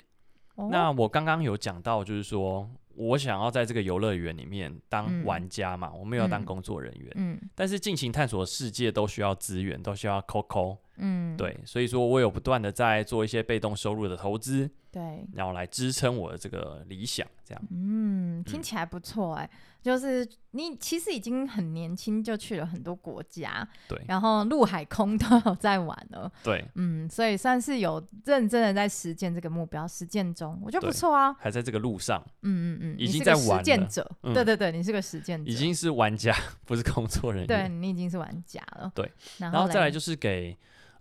[0.56, 2.68] 哦、那我刚刚有讲到，就是说。
[2.96, 7.12] 我想要在这个游乐园里面当玩家嘛，嗯、我没有要当工作人员。
[7.16, 10.78] 嗯，但是尽情探索世界都需要资源，都需要 COCO。
[10.96, 17.62] 嗯，对，所以说我有不断的在做一些被动收入的投资，对，然后来支撑我的这个理想，这样。
[17.70, 19.46] 嗯，听起来不错哎、欸。
[19.46, 19.50] 嗯
[19.82, 36.32] 就是你其实已经很年轻就去了很多国家，对，然后陆海空 都有在玩了，对，嗯，所以算是有认真的在实践这个目标，实践中，我觉得不错啊，还在这个路上，嗯嗯嗯，已经在玩了，实践者，嗯、对对对，你是个实践者，已经是玩家，
[36.64, 40.56] 不是工作人员，对，你已经是玩家了，对，然后，然后再来就是给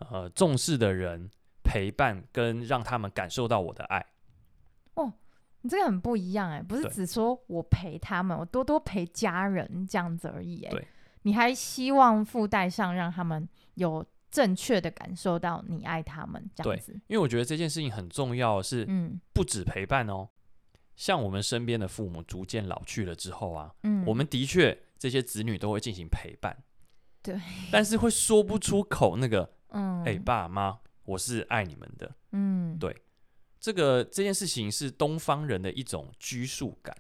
[0.10, 1.30] 呃重视的人
[1.64, 4.04] 陪伴，跟让他们感受到我的爱，
[4.96, 5.14] 哦。
[5.62, 10.88] 你这个很不一样哎、欸，不是只说我陪他们，我多多陪家人这样子而已哎、欸。
[11.24, 16.94] 你还希望附带上让他们有正确的感受到你爱他们这样子。
[17.08, 20.28] 因为我觉得这件事情很重要，是嗯，不止陪伴哦。
[20.28, 26.58] 嗯、像我们身边的父母逐渐老去了之后啊，嗯，我们的确这些子女都会进行陪伴，
[27.22, 27.40] 对，
[27.72, 32.96] 但是会说不出口那个，嗯，哎、欸，爸妈，我是爱你们的，嗯，对。
[33.62, 36.94] 这个这件事情是东方人的一种拘束感，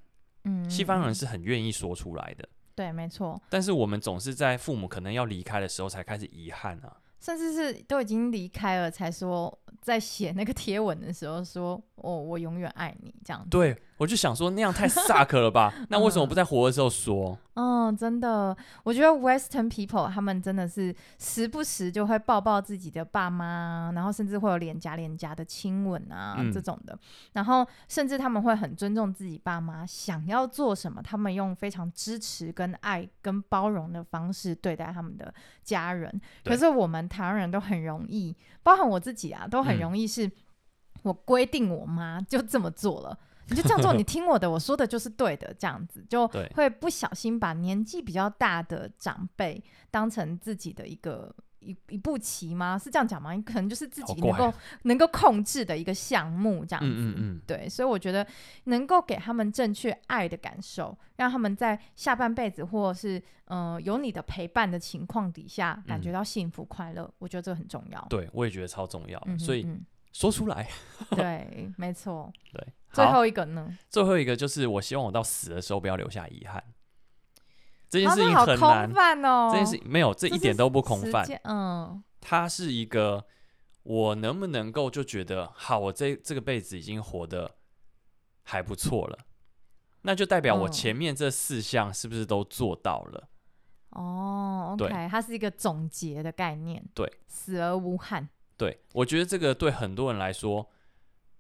[0.44, 3.42] 嗯，西方人是很愿意说出来的，对，没错。
[3.50, 13.50] 但是我们总是在父母可能要离开的时候才开始遗憾啊，甚至是都已经离开了才说，在写那个贴文的时候说，哦，我永远爱你这样子。
[13.50, 15.72] 对，我就想说那样太 suck 了吧？
[15.90, 17.38] 那为什么不在活的时候说？
[17.54, 26.98] 嗯，真的，我觉得 Western people 他们真的是时不时就会抱抱自己的爸妈，然后甚至会有脸颊脸颊的亲吻啊、嗯、这种的，
[27.34, 35.32] 然后甚至他们会很尊重自己爸妈想要做什么，他们用非常支持、跟爱、跟包容的方式对待他们的
[35.64, 36.12] 家人。
[36.44, 40.32] 可是我们台湾人都很容易，包含我自己啊，都很容易是，
[41.04, 43.16] 我规定我妈就这么做了。
[43.50, 52.78] 你就这样做，你 听我的，我说的就是对的，这样子就会不小心把年纪比较大的长辈当成自己的一个一一步棋吗？
[52.78, 53.38] 是这样讲吗？
[53.46, 56.92] 可能就是自己能够能够控制的一个项目，这样子。
[56.92, 57.42] 嗯嗯嗯。
[57.46, 58.26] 对，所以我觉得
[58.64, 68.08] 能够给他们正确爱的感受，让他们在下半辈子或者是嗯、呃、有你的陪伴的情况底下，感觉到幸福快乐，嗯、我觉得这很重要。
[68.10, 69.22] 对，我也觉得超重要。
[69.28, 69.68] 嗯、所以
[70.12, 70.70] 说出来。
[71.12, 72.32] 对，没错。
[72.54, 72.68] 对。
[72.92, 73.78] 最后一个呢？
[73.90, 76.62] 最后一个就是我希望我到死的时候不要留下遗憾。
[77.90, 79.22] 这件事情很难。
[79.52, 81.26] 这件事没有，这一点都不空泛。
[81.44, 83.26] 嗯，它是一个
[83.84, 87.56] 我能不能够就觉得好，我这这个辈子已经活得
[88.44, 89.18] 还不错了，
[90.02, 93.30] 那就代表我前面这四项是不是都做到了？
[93.92, 96.84] 哦，OK，它是一个总结的概念。
[96.94, 98.30] 对，死而无憾。
[98.62, 100.70] 对，我觉得这个对很多人来说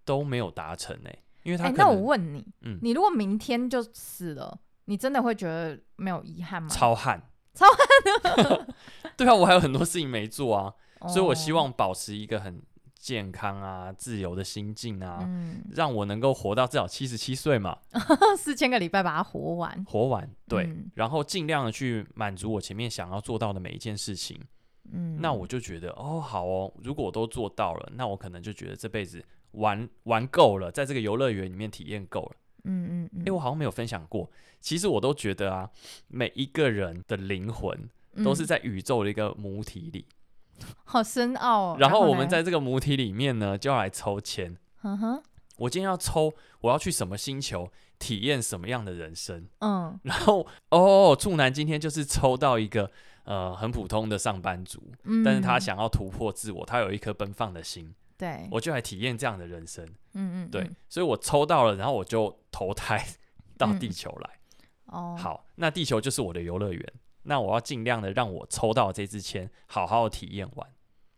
[0.04, 1.24] 都没有达成诶。
[1.44, 6.68] 因为他、欸，那我问你，嗯，你如果明天就死了，你真的会觉得没有遗憾吗？
[6.70, 7.22] 超憾，
[7.54, 8.68] 超憾。
[9.16, 12.60] 对啊，我还有很多事情没做啊，哦、所以我希望保持一个很
[12.98, 17.78] 健康啊、自由的心境啊，嗯、让我能够活到至少七十七岁嘛，
[18.38, 24.40] 四千个礼拜把它活完，活完，对，嗯、然后尽量的去满足我前面想要做到的每一件事情，
[24.92, 29.24] 嗯，那我就觉得哦，好哦，如果我都做到了，那我可能就觉得这辈子。
[29.56, 32.32] 玩玩够了，在这个游乐园里面体验够了。
[32.64, 33.24] 嗯嗯嗯。
[33.26, 34.32] 哎，我好像没有分享过。
[34.62, 35.70] 其实我都觉得啊，
[36.08, 37.78] 每一个人的灵魂
[38.24, 40.06] 都是在宇宙的一个母体里，
[40.62, 41.78] 嗯、好深奥哦。
[41.78, 44.56] 然后我们在这个母体里面呢，就要来抽签。
[44.84, 45.22] 嗯哼。
[45.58, 49.50] 我今天要抽，我要去什么星球体验什么样的人生？
[49.60, 50.00] 嗯。
[50.04, 52.90] 然后哦，处男今天就是抽到一个
[53.24, 57.94] 呃很普通的上班族，嗯、但是他想要突破自我，他有一颗奔放的心。
[58.18, 59.84] 对，我就来体验这样的人生。
[60.14, 63.04] 嗯，嗯嗯，对，所以我抽到了，然后我就投胎
[63.58, 64.30] 到地球来。
[64.94, 66.94] 嗯、哦，好，那地球就是我的游乐园，
[67.24, 70.70] 那我要尽量的让我抽到这支签，好好的体验完。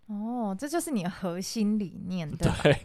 [0.08, 2.58] 哦，这就是你的核心理念，对吧？
[2.64, 2.78] 对。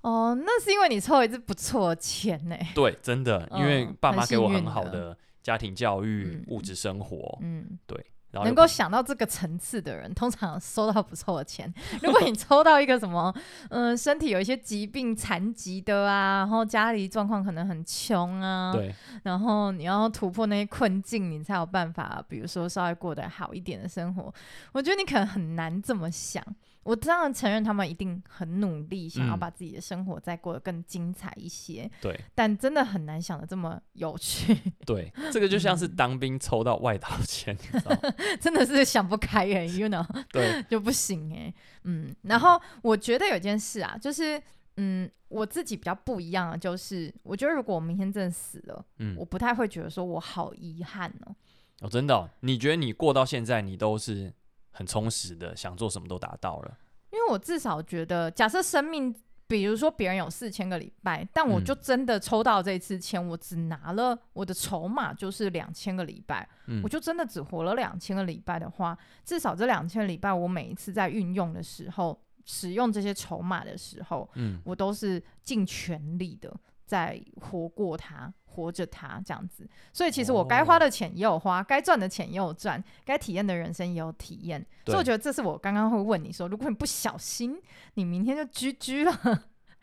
[0.00, 2.56] 哦，那是因为你抽了一支不错的签呢。
[2.74, 8.04] 对，真的，因为爸妈给我很好的家庭教育、嗯、物质生活，嗯，对。
[8.32, 11.72] 能够想到这个层次的人，通常收到不错的钱。
[12.02, 13.34] 如果你抽到一个什么，
[13.70, 24.32] 嗯、呃，身体有一些疾病、残疾的啊，然后家里状况可能很穷啊，对，然后你要突破那些困境，你才有办法，比如说稍微过得好一点的生活。
[24.72, 26.44] 我觉得你可能很难这么想。
[26.82, 31.82] 我当然承认他们一定很努力，想要把自己的生活再过得更精彩一些。
[31.82, 34.56] 嗯、对，但真的很难想的这么有趣。
[34.86, 37.56] 对，这个就像是当兵抽到外岛签，
[38.40, 40.06] 真的是想不开耶，you know？
[40.32, 41.52] 对，就不行哎。
[41.84, 44.42] 嗯，然后我觉得有件事啊，就是
[44.76, 51.36] 嗯，我自己比较不一样的就是，我觉得如果我明天真的死了，嗯，我不太会觉得说我好遗憾哦。
[51.82, 52.30] 哦，真的、哦？
[52.40, 54.32] 你觉得你过到现在，你都是？
[54.70, 56.78] 很充实的，想做什么都达到了。
[57.10, 59.14] 因为我至少觉得，假设生命，
[59.48, 76.54] 比如说别人有四千个礼拜，但我就真的抽到这一次签，嗯、我只拿了我的筹码就是两千个礼拜，嗯、我就真的只活了两千个礼拜的话，至少这两千个礼拜，我每一次在运用的时候，使用这些筹码的时候，嗯、我都是尽全力的
[76.90, 78.34] 在活过它。
[78.52, 84.66] 活着他这样子，所以其实我该花的钱也有花，该赚、哦、的钱也有赚，该体验的人生也有体验。
[84.86, 87.56] 所以我觉得这是我刚刚会问你说，如果你不小心，
[87.94, 89.12] 你明天就居居了。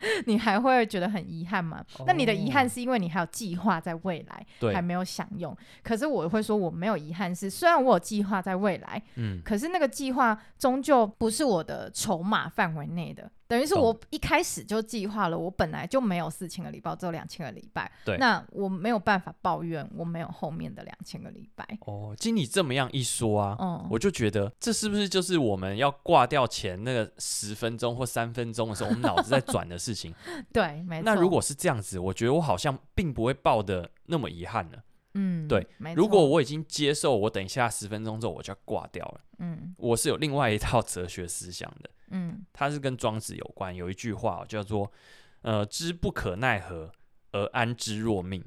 [0.26, 1.82] 你还会觉得很遗憾吗？
[1.98, 5.56] 哦、那你的遗憾是因为你还有计划在未来，对还没有享用。
[5.82, 13.32] 可是我会说我没有遗憾，是虽然我有计划在未来，嗯，可是那个计划终究不是我的筹码范围内的。
[13.48, 17.90] 等于是我一开始就计划了，我本来就没有四千个礼拜，只有两千个礼拜。
[18.04, 21.66] 对，那我没有办法抱怨我没有后面的两千个礼拜。
[21.86, 30.14] 哦，经你这么样一说啊，嗯，我就觉得这是不是就是我们要挂掉前那个十分钟或三分钟的时候，我们脑子在转的事情？
[30.52, 31.04] 对，没错。
[31.06, 34.78] 那如果是这样子，我觉得我好像并不会抱的那么遗憾了。
[35.14, 35.66] 嗯，对。
[35.94, 39.20] 如果我已经接受，我等一下十分钟之后我就要挂掉了。
[39.38, 41.90] 嗯，我是有另外一套哲学思想的。
[42.10, 44.90] 嗯，它是跟庄子有关，有一句话叫做
[45.42, 46.90] “呃，知不可奈何
[47.32, 48.44] 而安之若命”。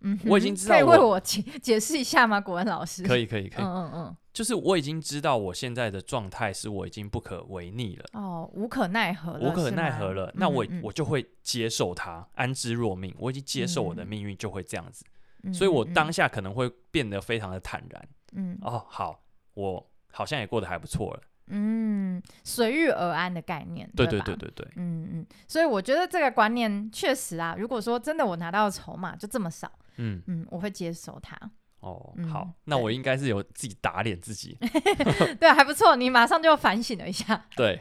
[0.00, 2.38] 嗯，我已经知道，可以为我解 解释一下吗？
[2.40, 3.64] 国文老师，可以，可以，可以。
[3.64, 8.04] 嗯嗯嗯，就是我已经知道我现在的状态是我已经不可违逆了。
[8.12, 10.30] 哦，无可奈何了，无可奈何了。
[10.34, 13.14] 那我我就会接受它，安之若命。
[13.18, 15.04] 我已经接受我的命运就会这样子，
[15.52, 18.08] 所以我当下可能会变得非常的坦然。
[18.32, 19.22] 嗯，哦，好，
[19.54, 21.22] 我好像也过得还不错了。
[21.48, 31.38] 嗯，随遇而安的概念，对对对对对，嗯嗯，所以我觉得这个观念确实啊，如果说真的我拿到筹码就这么少，嗯嗯，我会接受它。
[31.80, 34.58] 哦，好，那我应该是有自己打脸自己，
[35.38, 37.80] 对，还不错，你马上就反省了一下， 对。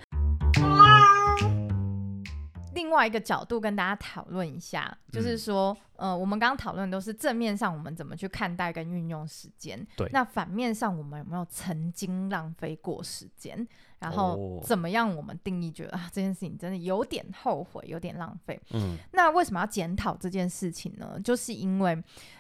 [2.76, 10.08] 另外一个角度跟大家讨论一下，就是说，嗯、呃，我们刚刚讨论都是正面上我们怎么去看待跟运用时间，对。
[10.12, 13.68] 那反面上我们有没有曾经浪费过时间？
[13.98, 18.62] 然后怎么样我们定义觉得、哦、啊这件事情真的有点后悔，有点浪费？
[18.72, 18.98] 嗯。
[19.14, 21.20] 那为什么要检讨这件事情呢？
[21.24, 21.98] 就是因为，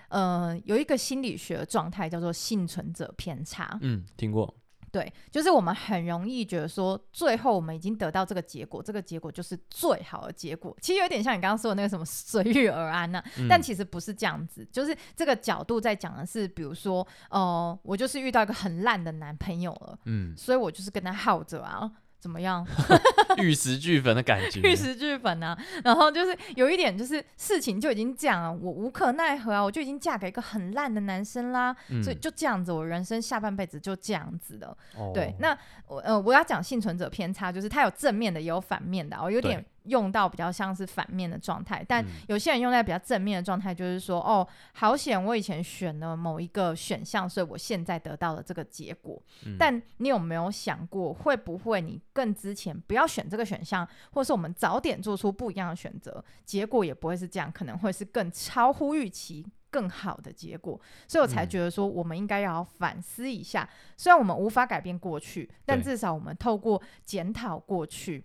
[0.09, 3.79] 呃，有一个心理学的状态叫做幸存者偏差。
[3.81, 4.53] 嗯，听过。
[4.95, 10.73] 对，就是我们很容易觉得说，最后我们已经得到这个结果，这个结果就是最好的结果。
[10.79, 14.65] 其实有点像你刚刚说的那个什么随遇而安呐、啊，嗯、但其实不是这样子。
[14.71, 21.91] 就是这个角度在讲的是，比如说，呃，我就是遇到一个很烂的男朋友了，嗯，所以我就是跟他耗着啊。
[22.25, 22.65] 怎么样？
[23.37, 24.59] 玉石俱焚的感觉。
[24.61, 25.55] 玉石俱焚啊！
[25.83, 29.63] 然后就是有一点，就是事情就已经这样了，我无可奈何啊！
[29.63, 34.75] 我就已经嫁给一个很烂的男生啦，嗯、所以就这样子，我人生下半辈子就这样子的。
[34.97, 35.55] 哦、对，那
[35.85, 39.15] 我呃，我要讲幸存者偏差，就是它有正面的，也有反面的。
[39.21, 39.63] 我有点。
[39.85, 49.21] 用到比较像是反面的状态，但有些人用在比较正面的状态，就是说，嗯、哦，好险，我以前选了某一个选项，所以我现在得到了这个结果。
[49.45, 60.79] 嗯、但你有没有想过，会不会你更之前不要选这个选项，或是我们早点做出不一样的选择，结果也不会是这样，可能会是更超乎预期、更好的结果。
[61.07, 63.61] 所以我才觉得说，我们应该要反思一下。
[63.61, 68.23] 嗯、虽然我们无法改变过去，但至少我们透过检讨过去。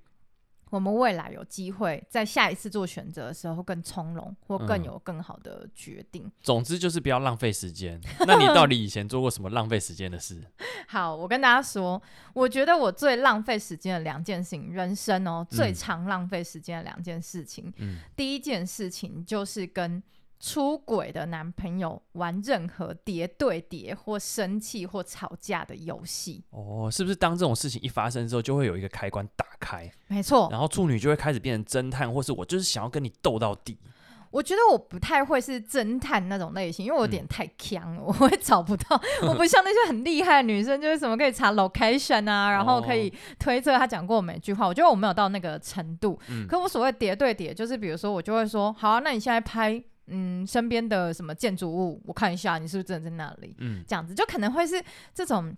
[0.70, 6.24] 我们未来有机会在下一次做选择的时候更从容，或更有更好的决定。
[6.24, 8.00] 嗯、总之就是不要浪费时间。
[8.26, 10.42] 那你到底以前做过什么浪费时间的事？
[10.88, 12.00] 好，我跟大家说，
[12.32, 17.72] 我觉得我最浪费时间的两件事情，人生哦最常浪费时间的两件事情。
[17.76, 20.02] 嗯、第一件事情就是跟。
[20.40, 29.90] 出轨的男朋友玩任何叠对叠或生气或吵架的游戏哦，是不是当这种事情一发生之后，就会有一个开关打开？
[30.08, 33.78] 没错，然后处女就会开始变成侦探，或是我就是想要跟你斗到底。
[34.30, 39.00] 我觉得我不太会是侦探那种类型，因为我有点太强了，嗯、我会找不到。
[39.26, 44.68] 我不像那些很厉害的女生，就是什么可以查 location 啊，然后可以推测他讲过每句话。
[44.68, 46.16] 我觉得我没有到那个程度。
[46.28, 53.54] 嗯、可我所谓叠对叠，就是比如说我就会说，好啊，那你现在拍嗯身边的什么建筑物，我看一下你是不是真的在那里。
[53.58, 54.82] 嗯，这样子就可能会是
[55.14, 55.56] 这种。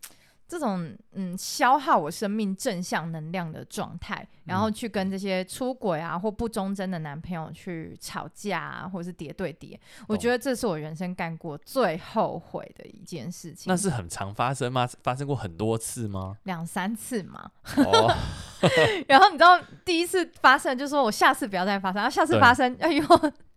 [0.48, 13.72] 这种嗯消耗我生命正向能量的状态，然后去跟这些出轨啊或不忠贞的男朋友去吵架啊，或者是叠对叠，我觉得这是我人生干过最后悔的一件事情。
[13.72, 14.86] 那是很常发生吗？
[15.02, 16.36] 发生过很多次吗？
[16.42, 17.50] 两三次嘛。
[17.78, 18.14] 哦、
[19.08, 23.02] 然后你知道第一次发生，就是说我下次不要再发生，然后下次发生，哎呦。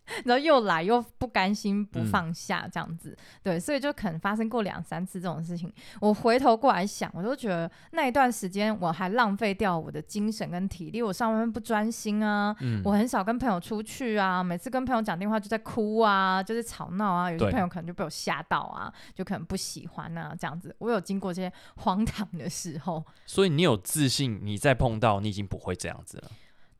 [0.25, 5.71] 然后又来又不甘心不放下这样子，嗯、对，所以就可能发生过两三次这种事情。
[5.99, 20.75] 我回头过来想，我都觉得那一段时间我还浪费掉我的精神跟体力，我上班不专心啊，嗯、我很少跟朋友出去啊，每次跟朋友讲电话就在哭啊，就是吵闹啊，有些朋友可能就被我吓到啊，就可能不喜欢啊这样子。
[20.79, 26.29] 我有经过这些荒唐的时候，所以你有自信，你再碰到你已经不会这样子了。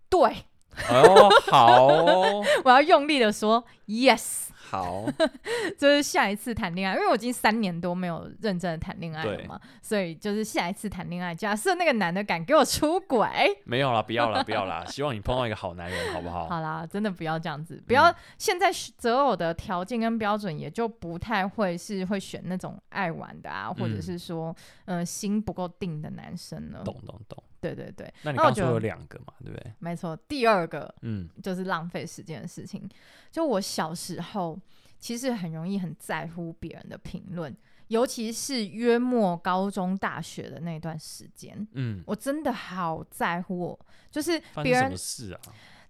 [0.10, 0.46] 对。
[0.90, 4.46] 哦，好哦，我要用力的说 yes。
[4.68, 5.06] 好，
[5.78, 13.30] 就是下一次谈恋爱，因为我已经三年多没有认真的谈恋爱了嘛，所以就是下一次谈恋爱，假设那个男的敢给我出轨，
[13.64, 16.50] 没有啦，不要啦，不要啦，希望你碰到一个好男人，好不好？
[16.50, 24.54] 好啦，真的不要这样子，不要、嗯、现在择偶的条件跟标准也就不太会是会选那种爱玩的啊，或者是说，
[24.86, 26.84] 嗯、呃，心不够定的男生了？
[26.84, 28.14] 懂懂懂，对对对。
[28.24, 29.74] 那你刚说有两个嘛，对不对？
[29.80, 32.88] 没错，第二个，嗯，就是浪费时间的事情。
[33.32, 34.60] 就我小时候，
[35.00, 37.56] 其实很容易很在乎别人的评论，
[37.88, 41.68] 尤其是约莫高中、大学的那段时间。
[41.74, 43.80] 嗯，我真的好在乎我，
[44.12, 45.40] 就是别人什么事啊？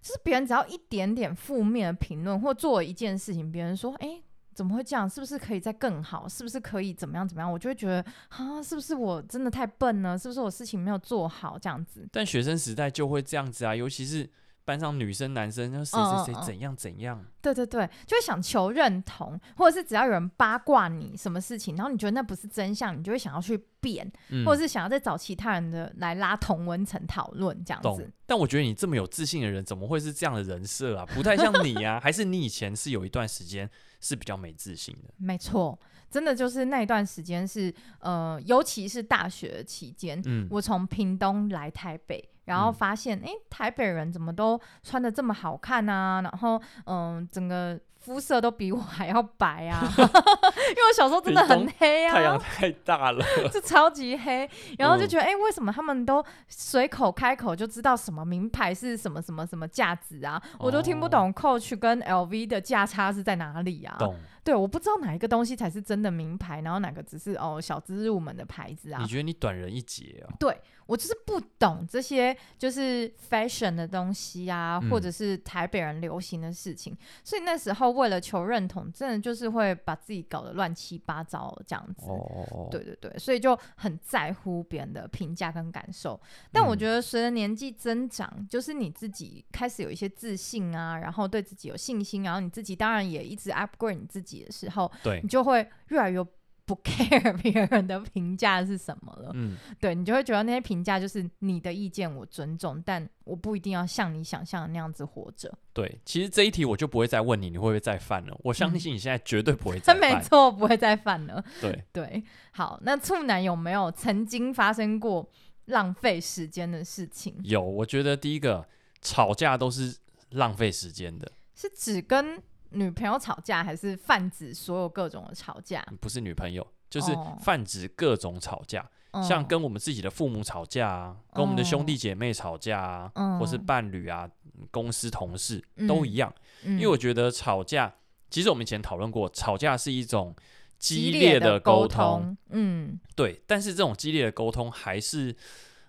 [0.00, 4.22] 就是别人只要一点点负面的评论，或做一件事情，别人说：“哎，
[4.56, 5.08] 怎么会这样？
[5.08, 6.26] 是不是可以再更好？
[6.26, 10.18] 是不是可以怎么样怎么样？”我就会觉得啊，是不是我真的太笨了？
[10.18, 12.08] 是不是我事情没有做好这样子？
[12.10, 14.28] 但学生时代就会这样子啊，尤其是。
[14.66, 17.24] 班上女生男生，那谁谁谁怎样怎样？
[17.40, 28.10] 对对对，就会想求认同，或者是只要有人八卦你什么事情，然后你觉得那不是真相，你就会想要去辩，嗯、或者是想要再找其他人的来拉同温层讨论这样子。
[28.26, 31.06] 但我觉得你这么有自信的人，怎么会是这样的人设啊？
[31.14, 35.14] 不太像你啊，还是你以前是有一段时间是比较没自信的？
[35.16, 35.78] 没错。
[36.08, 46.20] 真的就是那一段时间是，呃，尤其是大学期间，嗯、我从屏东来台北，然后发现，哎、嗯，台北人怎么都穿的这么好看啊？
[46.22, 47.78] 然后，嗯、呃，整个。
[47.98, 60.40] 肤色都比我还要白啊， 因为我小时候真的很黑啊，太阳太大了， 就超级黑，然后就觉得，哎、为什么他们都随口开口就知道什么名牌是什么什么什么价值啊？
[60.52, 63.96] 哦、我都听不懂 Coach 跟 LV 的价差是在哪里啊？
[63.98, 64.14] 懂
[64.46, 69.02] 对，我不知道哪一个东西才是真的名牌，然后哪个只是哦小资入门的牌子啊？
[69.02, 70.30] 你觉得你短人一截啊？
[70.38, 70.56] 对。
[70.86, 82.06] 我就是不懂这些，就是 fashion 的东西啊，嗯、或者是台北人流行的事情，所以那时候为了求认同，真的就是会把自己搞得乱七八糟这样子。
[82.06, 86.20] 哦、对对对，所以就很在乎别人的评价跟感受。
[86.52, 96.24] 但我觉得随着年纪增长，嗯、就是你自己开始有一些自信啊，然后对自己有信心，然后你自己当然也一直 upgrade 你自己的时候，对你就会越来越。
[96.66, 105.56] 不 care 别人的评价是什么了，嗯，对，你就会觉得那些评价就是你的意见，我尊重，但我不一定要像你想象的那样子活着。
[105.72, 108.36] 对，其实这一题我就不会再问你，你会不会再犯了？
[108.42, 110.00] 我相信你现在绝对不会再犯。
[110.18, 111.40] 没错，不会再犯了。
[111.60, 115.30] 对对，好，那处男有没有曾经发生过
[115.66, 117.38] 浪费时间的事情？
[117.44, 118.66] 有，我觉得第一个
[119.00, 119.96] 吵架都是
[120.30, 122.42] 浪费时间的，是只跟。
[122.70, 125.84] 女朋友吵架还是泛指所有各种的吵架？
[126.00, 134.28] 不是女朋友，就是泛指各种吵架，哦、像跟我们自己的父母吵架啊，哦、跟我们的兄弟姐妹吵架啊，哦、或是伴侣啊、
[134.70, 136.32] 公司同事、嗯、都一样。
[136.64, 137.94] 嗯、因为我觉得吵架，
[138.30, 140.34] 其实我们以前讨论过，吵架是一种
[140.78, 143.42] 激烈的沟通，通，嗯，对。
[143.46, 145.34] 但是这种激烈的沟通还是，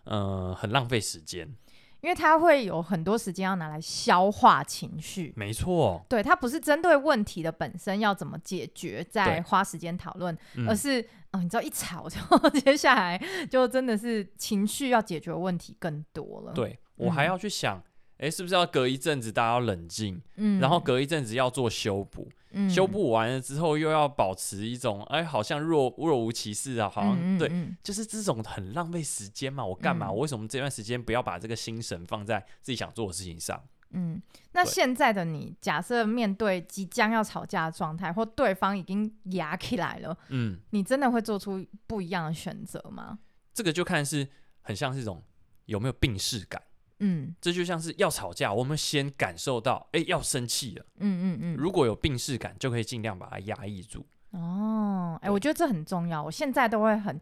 [0.04, 1.54] 呃，很浪费时间。
[2.02, 10.38] 因为他会有很多时间要拿来消化情绪，没错，对，他不是针对问题的本身要怎么解决，再花时间讨论，
[10.68, 16.54] 而是，嗯、哦，你知道一吵，之 后接下来就真的是情绪要解决的问题更多了。
[16.54, 17.82] 对，我还要去想，
[18.18, 22.30] 哎、嗯，是不是要隔一阵子大家要冷静，嗯，然后隔一阵子要做修补。
[22.52, 29.64] 嗯、修补完了之后，又要保持一种哎，好像若若无其事啊，好像、嗯嗯、对，就是这种很浪费时间嘛。
[29.64, 30.08] 我干嘛？
[30.08, 33.62] 嗯、我为什么这段时间不要把这个心神放在自己想做的事情上？
[33.92, 34.22] 嗯，
[34.54, 43.20] 那现在的你，假设面对即将要吵架的状态，或对方已经压起来了，嗯，你真的会做出不一样的选择吗？
[43.54, 44.28] 这个就看是
[44.62, 45.22] 很像是一种
[45.66, 46.62] 有没有病逝感。
[47.00, 50.86] 嗯，这就像是要吵架，我们先感受到，哎，要生气了。
[51.00, 54.06] 嗯嗯嗯，如果有病视感，就可以尽量把它压抑住。
[54.32, 56.24] 哦，哎，我觉得这很重要。
[56.24, 57.20] 我现在都会很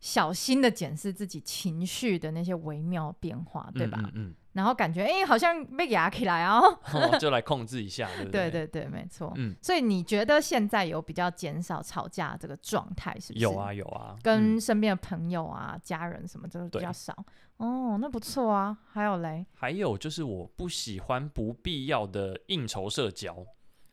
[0.00, 3.98] 小心的检视自己情绪的那些微妙变化，对吧？
[4.02, 4.34] 嗯，嗯，嗯。
[4.54, 8.48] 然后感觉哎，好像被压起来哦，哦，就来控制一下，对不对？
[8.50, 9.32] 对对对，没错。
[9.36, 13.44] 嗯，所以你觉得现在有比较减少吵架这个状态，是不是？
[13.44, 17.14] 有啊有啊，跟身边的朋友啊、嗯、家人什么的比较少。
[17.58, 18.76] 哦，那不错啊。
[18.90, 19.44] 还有嘞？
[19.54, 23.44] 还有就是我不喜欢不必要的应酬社交。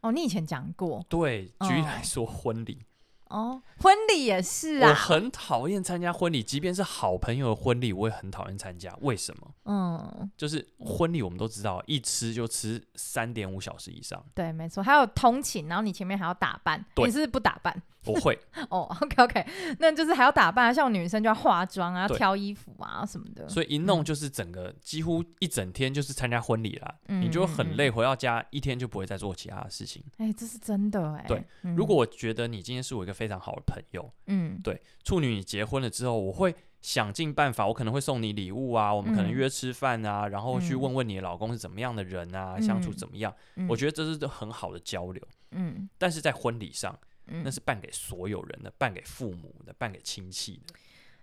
[0.02, 1.06] 哦，你以前讲过。
[1.10, 2.86] 对，举例来说，婚礼。
[3.32, 8.94] 哦，婚礼也是啊，我很讨厌参加婚礼，即便是好朋友的婚礼，我也很讨厌参加。
[9.02, 9.48] 为什么？
[9.66, 14.24] 嗯，就是婚礼我们都知道，一吃就吃三点五小时以上。
[14.36, 17.82] 对，没错，还有通勤，然后你前面还要打扮，你是不是不打扮？
[18.04, 18.38] 不会
[18.70, 19.46] 哦，OK OK，
[19.80, 23.48] 那就是还要打扮，像女生就要化妆啊，要挑衣服啊什么的。
[23.48, 30.04] 所以一弄就是整个、嗯、几乎一整天就是参加婚礼啦，嗯、你就很累，回到家一天就不会再做其他的事情。
[30.18, 31.28] 哎、欸，这是真的哎、欸。
[31.28, 43.32] 对，嗯、如果我觉得你今天是我一个非常好的朋友，嗯，对，处女你结婚了之后，我会想尽办法，我可能会送你礼物啊，我们可能约吃饭啊，嗯、然后去问问你的老公是怎么样的人啊，嗯、相处怎么样？
[43.58, 45.22] 嗯、我觉得这是很好的交流。
[45.52, 46.98] 嗯，但是在婚礼上。
[47.26, 50.74] 那是办给所有人的，办给父母的，办给亲戚的。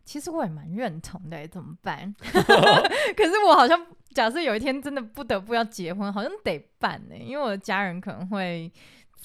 [0.05, 2.15] 其实我也蛮认同的，怎么办？
[2.23, 8.73] 可是我好像假设有一天真的不得不要结婚，好像得办呢，因为我的家人可能会。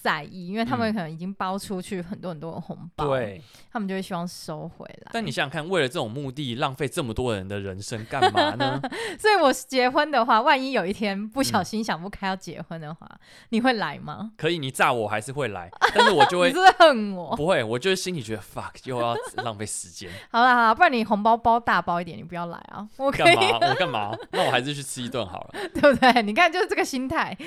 [0.03, 3.41] 在意，因为他们可能已经包出去很多很多的红包，对，
[3.71, 5.11] 他们就会希望收回来。
[5.13, 8.81] 但你想想看，为了这种目的浪费这么多人的人生干嘛呢？
[9.17, 14.31] 所以，我结婚的话，万一有一天不小心想不开要结婚的话，嗯、你会来吗？
[14.35, 17.33] 可以，你炸我还是会来，但是我就会， 恨我？
[17.37, 20.11] 不会，我就是心里觉得 fuck，又要浪费时间。
[20.29, 22.85] 好了好了，不然你红包包大包一点，你不要来啊！
[22.97, 23.57] 我干嘛？
[23.69, 24.13] 我干嘛？
[24.31, 26.21] 那我还是去吃一顿好了，对不对？
[26.23, 27.37] 你看，就是这个心态，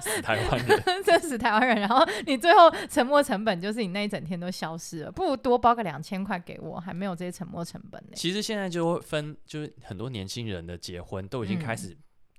[0.00, 1.75] 死台湾人，真是台湾人。
[1.80, 8.12] 然后你最后沉没成本就是你那一整天都消失了，不如多包个两千块给我，还没有这些沉没成本呢。
[8.14, 11.96] 其实现在就会分，就是很多年轻人的结婚都已经开始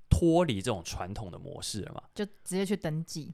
[0.08, 3.32] 脱离这种传统的模式了嘛，就直接去登记，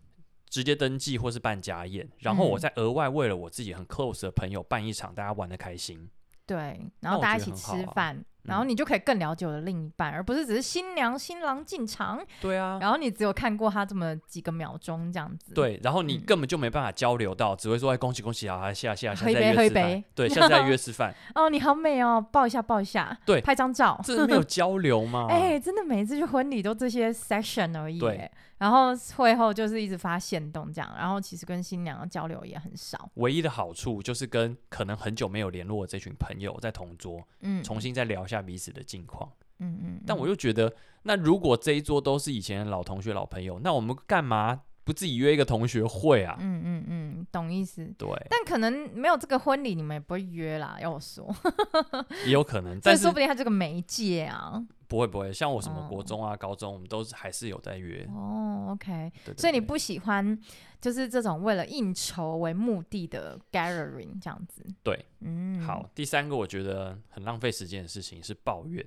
[0.48, 6.11] 直接登记或是办家宴，然后我再额外为了我自己很 close 的朋友办一场，大家玩的开心。
[6.46, 8.24] 对，然后大家一起吃饭。
[8.45, 12.20] 然后你就可以更了解我的另一半，嗯、而不是只是新娘新郎进场。
[12.40, 15.55] 对啊，然后你只有看过他这么几个秒钟这样子。
[15.55, 20.05] 对，然后你根本就没办法交流到，嗯、只会说哎恭喜恭喜啊，谢谢谢谢，喝一杯喝一杯。
[20.14, 21.14] 对，现在约 吃饭。
[21.34, 23.16] 哦，你好美哦，抱一下抱一下。
[23.24, 24.01] 对，拍张照。
[24.05, 25.26] 这是没有交流吗？
[25.32, 27.99] 哎，真的每一次去婚礼都这些 session 而已。
[27.99, 28.30] 对。
[28.57, 33.11] 然后会后就是一直发现动这样，然后其实跟新娘的交流也很少。
[33.14, 40.03] 唯一的好处就是跟可能很久没有联络的这群朋友在同桌，嗯，重新再聊一下彼此的近况，嗯，嗯嗯。
[40.07, 40.72] 但我又觉得，
[41.03, 46.37] 那如果这一桌都是以前的老同学、老朋友，那我们干嘛不自己约一个同学会啊？
[46.41, 47.85] 嗯嗯嗯，懂意思。
[47.99, 48.09] 对。
[48.30, 50.76] 但可能没有这个婚礼，你们也不会约啦。
[50.80, 51.35] 要我说，
[52.26, 54.62] 也有可能，但说不定他这个媒介啊。
[54.87, 58.07] 不会不会，像我什么国中啊、哦、高中，我们都是还是有在约。
[58.14, 60.39] 哦，OK，对对对，所以你不喜欢
[60.80, 64.62] 就是这种为了应酬为目的的 gathering 这样子。
[64.85, 68.87] 对，嗯，好，第三个我觉得很浪费时间的事情是抱怨。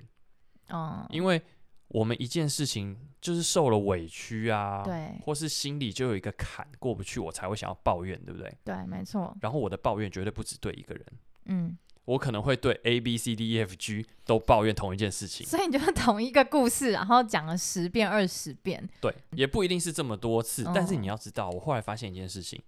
[0.68, 1.42] 哦，因为
[1.88, 8.52] 我们一件事情就是受了委屈啊，对，或是心里就有一个坎过不去，我才会想要抱怨，对不对？
[8.64, 9.36] 对，没错。
[9.40, 11.04] 然后我的抱怨绝对不止对一个人。
[11.46, 11.78] 嗯。
[12.04, 18.88] 我可能会对 A B C D E F G 都抱怨同一件事情，所以你就是同一个故事，然后讲了十遍、二十遍。
[18.98, 22.62] 对，也不一定是这么多次，但是你要知道，我后来发现一件事情，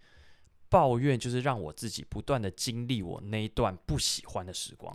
[0.68, 4.95] 抱怨就是让我自己不断的经历我那一段不喜欢的时光。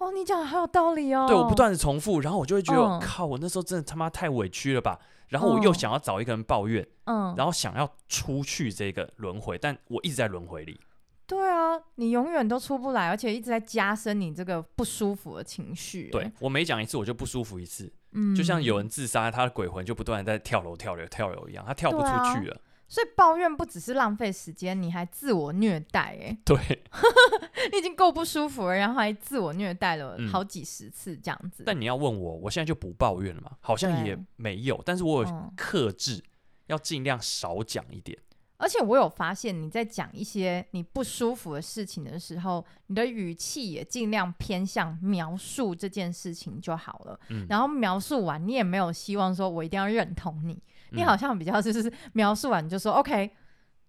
[0.00, 1.26] 哦，你讲的好有道理哦。
[1.28, 4.98] 对，我不断的重复，然后我就会觉得，靠，我那时候真的他妈太委屈了吧。
[5.28, 10.80] 然后我又想要找一个人抱怨，嗯，然后想要出去这个轮回，但我一直在轮回里。
[11.26, 16.08] 对啊，你永远都出不来，而且一直在加深你这个不舒服的情绪。
[16.10, 17.92] 对，我每讲一次，我就不舒服一次。
[18.12, 22.56] 嗯，就像有人自杀，他的鬼魂就不断的在跳楼、跳楼、跳楼一样，他跳不出去了。
[22.90, 26.18] 啊，所以抱怨不只是浪费时间，你还自我虐待。
[26.20, 26.56] 哎， 对，
[27.70, 31.62] 你已经够不舒服了，然后还自我虐待了好几十次这样子。
[31.62, 33.52] 嗯，但你要问我，我现在就不抱怨了吗？
[33.60, 36.22] 好像也没有，但是我有克制，
[36.66, 38.18] 要尽量少讲一点。
[38.62, 47.18] 而且我有发现，你在讲一些你不舒服的事情的时候，你的语气也尽量偏向描述这件事情就好了。
[47.30, 50.62] 嗯，然后描述完，你也没有希望说我一定要认同你，嗯、
[50.92, 53.30] 你好像比较就是描述完你就说 OK，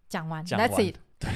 [0.08, 0.98] 讲完，That's it。
[1.22, 1.30] 对，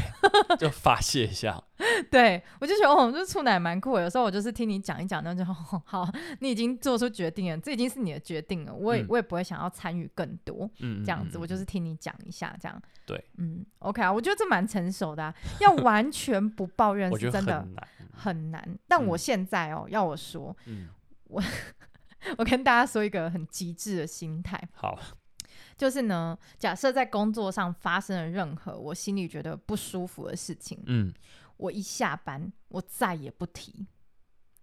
[0.57, 1.61] 就发泄一下。
[2.09, 4.01] 对，我就觉得哦，这处男蛮酷的。
[4.01, 8.73] 有时候我就是听你讲一讲，那就好，好，你已经做出决定了，这已经是你的决定了。
[8.73, 12.81] 我也、嗯、我也不会想要参与更多，嗯，这样子，我就是听你讲一下，这样。
[13.05, 15.35] 对，嗯，OK 啊，我觉得这蛮成熟的、啊。
[15.59, 17.63] 要完全不抱 怨是真的
[18.11, 18.67] 很难。
[18.87, 20.89] 但我现在哦，嗯、要我说，嗯、
[21.25, 21.39] 我
[22.39, 24.59] 我跟大家说一个很极致的心态。
[24.73, 24.97] 好。
[25.77, 31.13] 就是呢，假设在工作上发生了任何我心里觉得不舒服的事情，嗯，
[31.57, 33.85] 我一下班我再也不提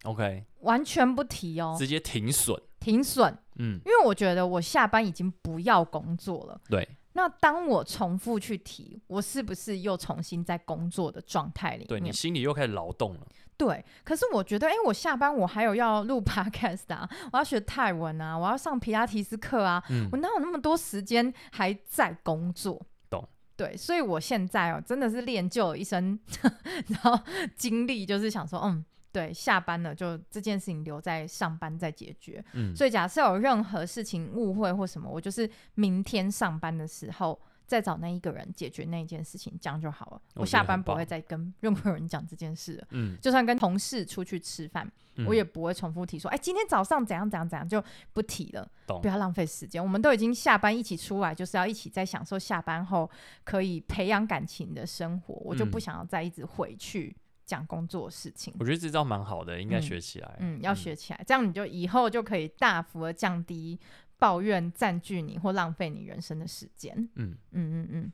[0.05, 6.97] ，OK，完全不提哦，直接停损，停损，嗯，因为我觉得我下班已经不要工作了，对。
[7.15, 11.87] 那当我重复去提，我是不是又重新在工作的状态里面？
[11.89, 13.21] 对，你心里又开始劳动了。
[13.57, 22.81] 对，可是我觉得，哎、欸，我下班我还有要录 podcast 啊，我要学泰文啊，我要上皮拉提斯课啊，嗯、我哪有那么多时间还在工作？
[23.09, 23.29] 懂？
[23.57, 26.19] 对，所以我现在哦，真的是练就了一身，
[26.89, 27.21] 然后
[27.55, 32.43] 精力就是想说，嗯，对，下班了就这件事情留在上班再解决。
[32.55, 37.41] 嗯，所以假设有任何事情误会或什么，我就是明天上班的时候。
[37.65, 40.21] 再找那一个人解决那一件事情，这样就好了。
[40.35, 42.87] 我下班不会再跟任何人讲这件事了。
[42.91, 44.87] 嗯，就算跟同事出去吃饭，
[45.17, 47.83] 嗯、我也不会重复提说，哎，今天早上怎样怎样怎样，就
[48.13, 48.71] 不提了。
[48.87, 49.83] 懂不要浪费时间。
[49.83, 53.11] 我们都已经下班一起出来，就是要一起在享受下班后
[53.43, 55.35] 可以培养感情的生活。
[55.37, 58.55] 我就不想要再一直回去讲工作的事情。
[58.59, 60.37] 我觉得这招蛮好的，应该学起来。
[60.39, 63.79] 嗯，嗯，要学起来，嗯、这样你就以后就可以大幅的降低。
[64.19, 66.95] 抱怨占据你或浪费你人生的时间。
[67.17, 68.13] 嗯嗯嗯嗯。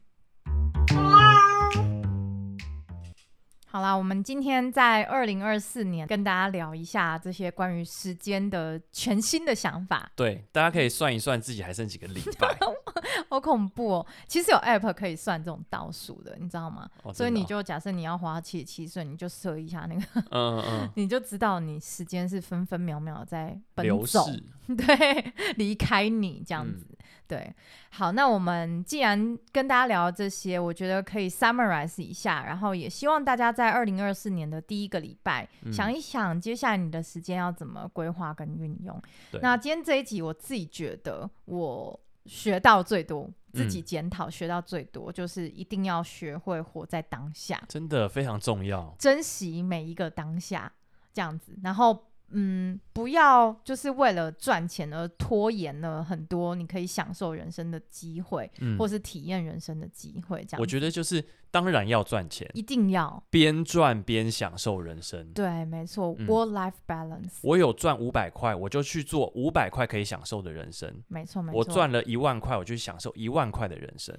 [3.67, 10.11] 好啦，我们今天在二零二四年跟大家聊一下这些关于时间的全新的想法。
[10.17, 12.57] 对，大家可以算一算自己还剩几个礼拜。
[13.29, 14.07] 好恐怖哦！
[14.27, 16.89] 其实有 app 可以算这种倒数的，你知道吗？
[17.13, 24.27] 所以你就假设你要活到七十七岁，你就设一下那个，嗯嗯，嗯 你就知道你时间是分分秒秒在奔走，
[24.77, 26.87] 对，离开你这样子。
[26.91, 26.97] 嗯、
[27.27, 27.55] 对，
[27.91, 39.03] 好，那我们既然跟大家聊这些，我觉得可以 summarize 一下，然后也希望大家在二零二四年的第一个礼拜、嗯、想一想，接下来你的时间要怎么规划跟运用。
[39.43, 41.99] 那今天这一集，我自己觉得我。
[42.29, 50.73] 学到最多，自己检讨学到最多，嗯、就是一定要学会活在当下，真的非常重要，珍惜每一个当下，
[51.13, 52.05] 这样子，然后。
[52.31, 60.45] 嗯，不要就是为了赚钱而拖延了很多你可以享受人生的机会，嗯、或是体验人生的机会。
[60.45, 65.33] 这样，我觉得就是当然要赚钱，一定要边赚边享受人生。
[65.33, 67.39] 对，没错，work-life balance。
[67.43, 71.03] 我有赚五百块，我就去做五百块可以享受的人生。
[71.09, 71.59] 没错，没错。
[71.59, 74.15] 我赚了一万块，我就去享受一万块的人生。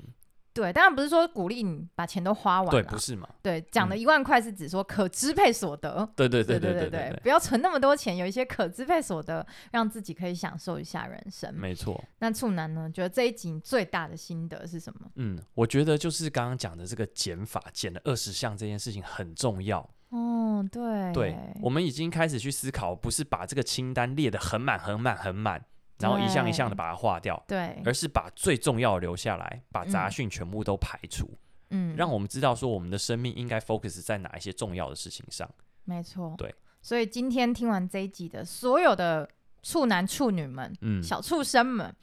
[0.53, 3.29] 对，当然不是说鼓励你把钱都花完，对，不是嘛？
[3.41, 5.97] 对，讲的一万块是指说可支配所得。
[5.99, 11.53] 嗯、对对对对对对，不要存那么多钱，有一些可支配所得，让自己可以享受一下人生。
[11.53, 12.03] 没错。
[12.19, 12.89] 那处男呢？
[12.91, 15.09] 觉得这一集最大的心得是什么？
[15.15, 19.87] 嗯，我觉得就是刚刚讲的这个减法，减了二十项这件事情很重要。
[20.09, 21.13] 哦，对。
[21.13, 25.63] 对，我们已经开始去思考，不是把这个清单列得很满、很满、很满。
[25.99, 31.37] 然后一项一项的把它划掉，对，而是把最重要的留下来，把杂讯全部都排除，
[31.71, 35.49] 嗯，让我们知道说我们的生命应该 focus 在哪一些重要的事情上。
[35.83, 36.53] 没错，对。
[36.81, 39.29] 所以今天听完这一集的所有的
[39.61, 41.93] 处男处女们，嗯，小畜生们，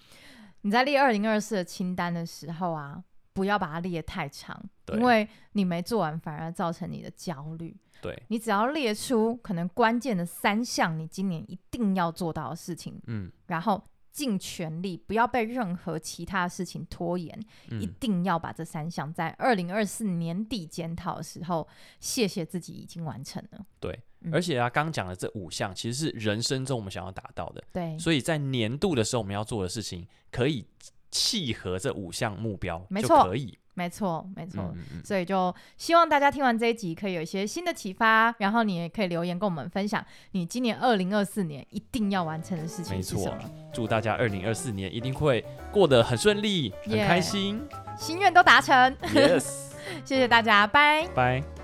[0.61, 7.75] 你在列二零二四的清单的时候啊，不要把它列太长，因为你没做完反而造成你的焦虑。
[8.07, 13.83] 对，你只要列出可能关键的三项，你今年一定要做到的事情，嗯，然后
[14.13, 17.37] 尽全力，不要被任何其他的事情拖延，
[17.71, 21.67] 嗯、一定要把这三项在二零二四年底检讨的时候，
[21.99, 23.67] 谢谢自己已经完成了。
[23.81, 30.65] 对，嗯、而且啊，刚讲的这五项其实是人生中我们想要达到的，对，所以在年度的时候我们要做的事情，可以
[31.11, 33.59] 契合这五项目标，没错，可以。
[33.77, 40.03] 没错，没错，嗯嗯、所以就希望大家听完这一集可以有一些新的启发，然后你也可以留言跟我们分享
[40.33, 43.39] 你今年二零二四年一定要完成的事情是什么。
[43.75, 47.63] 祝大家二零二四年一定会过得很顺利，很开心，
[47.99, 48.75] 心愿都达成。
[49.13, 49.47] Yes，
[50.05, 51.56] 谢谢大家，拜拜。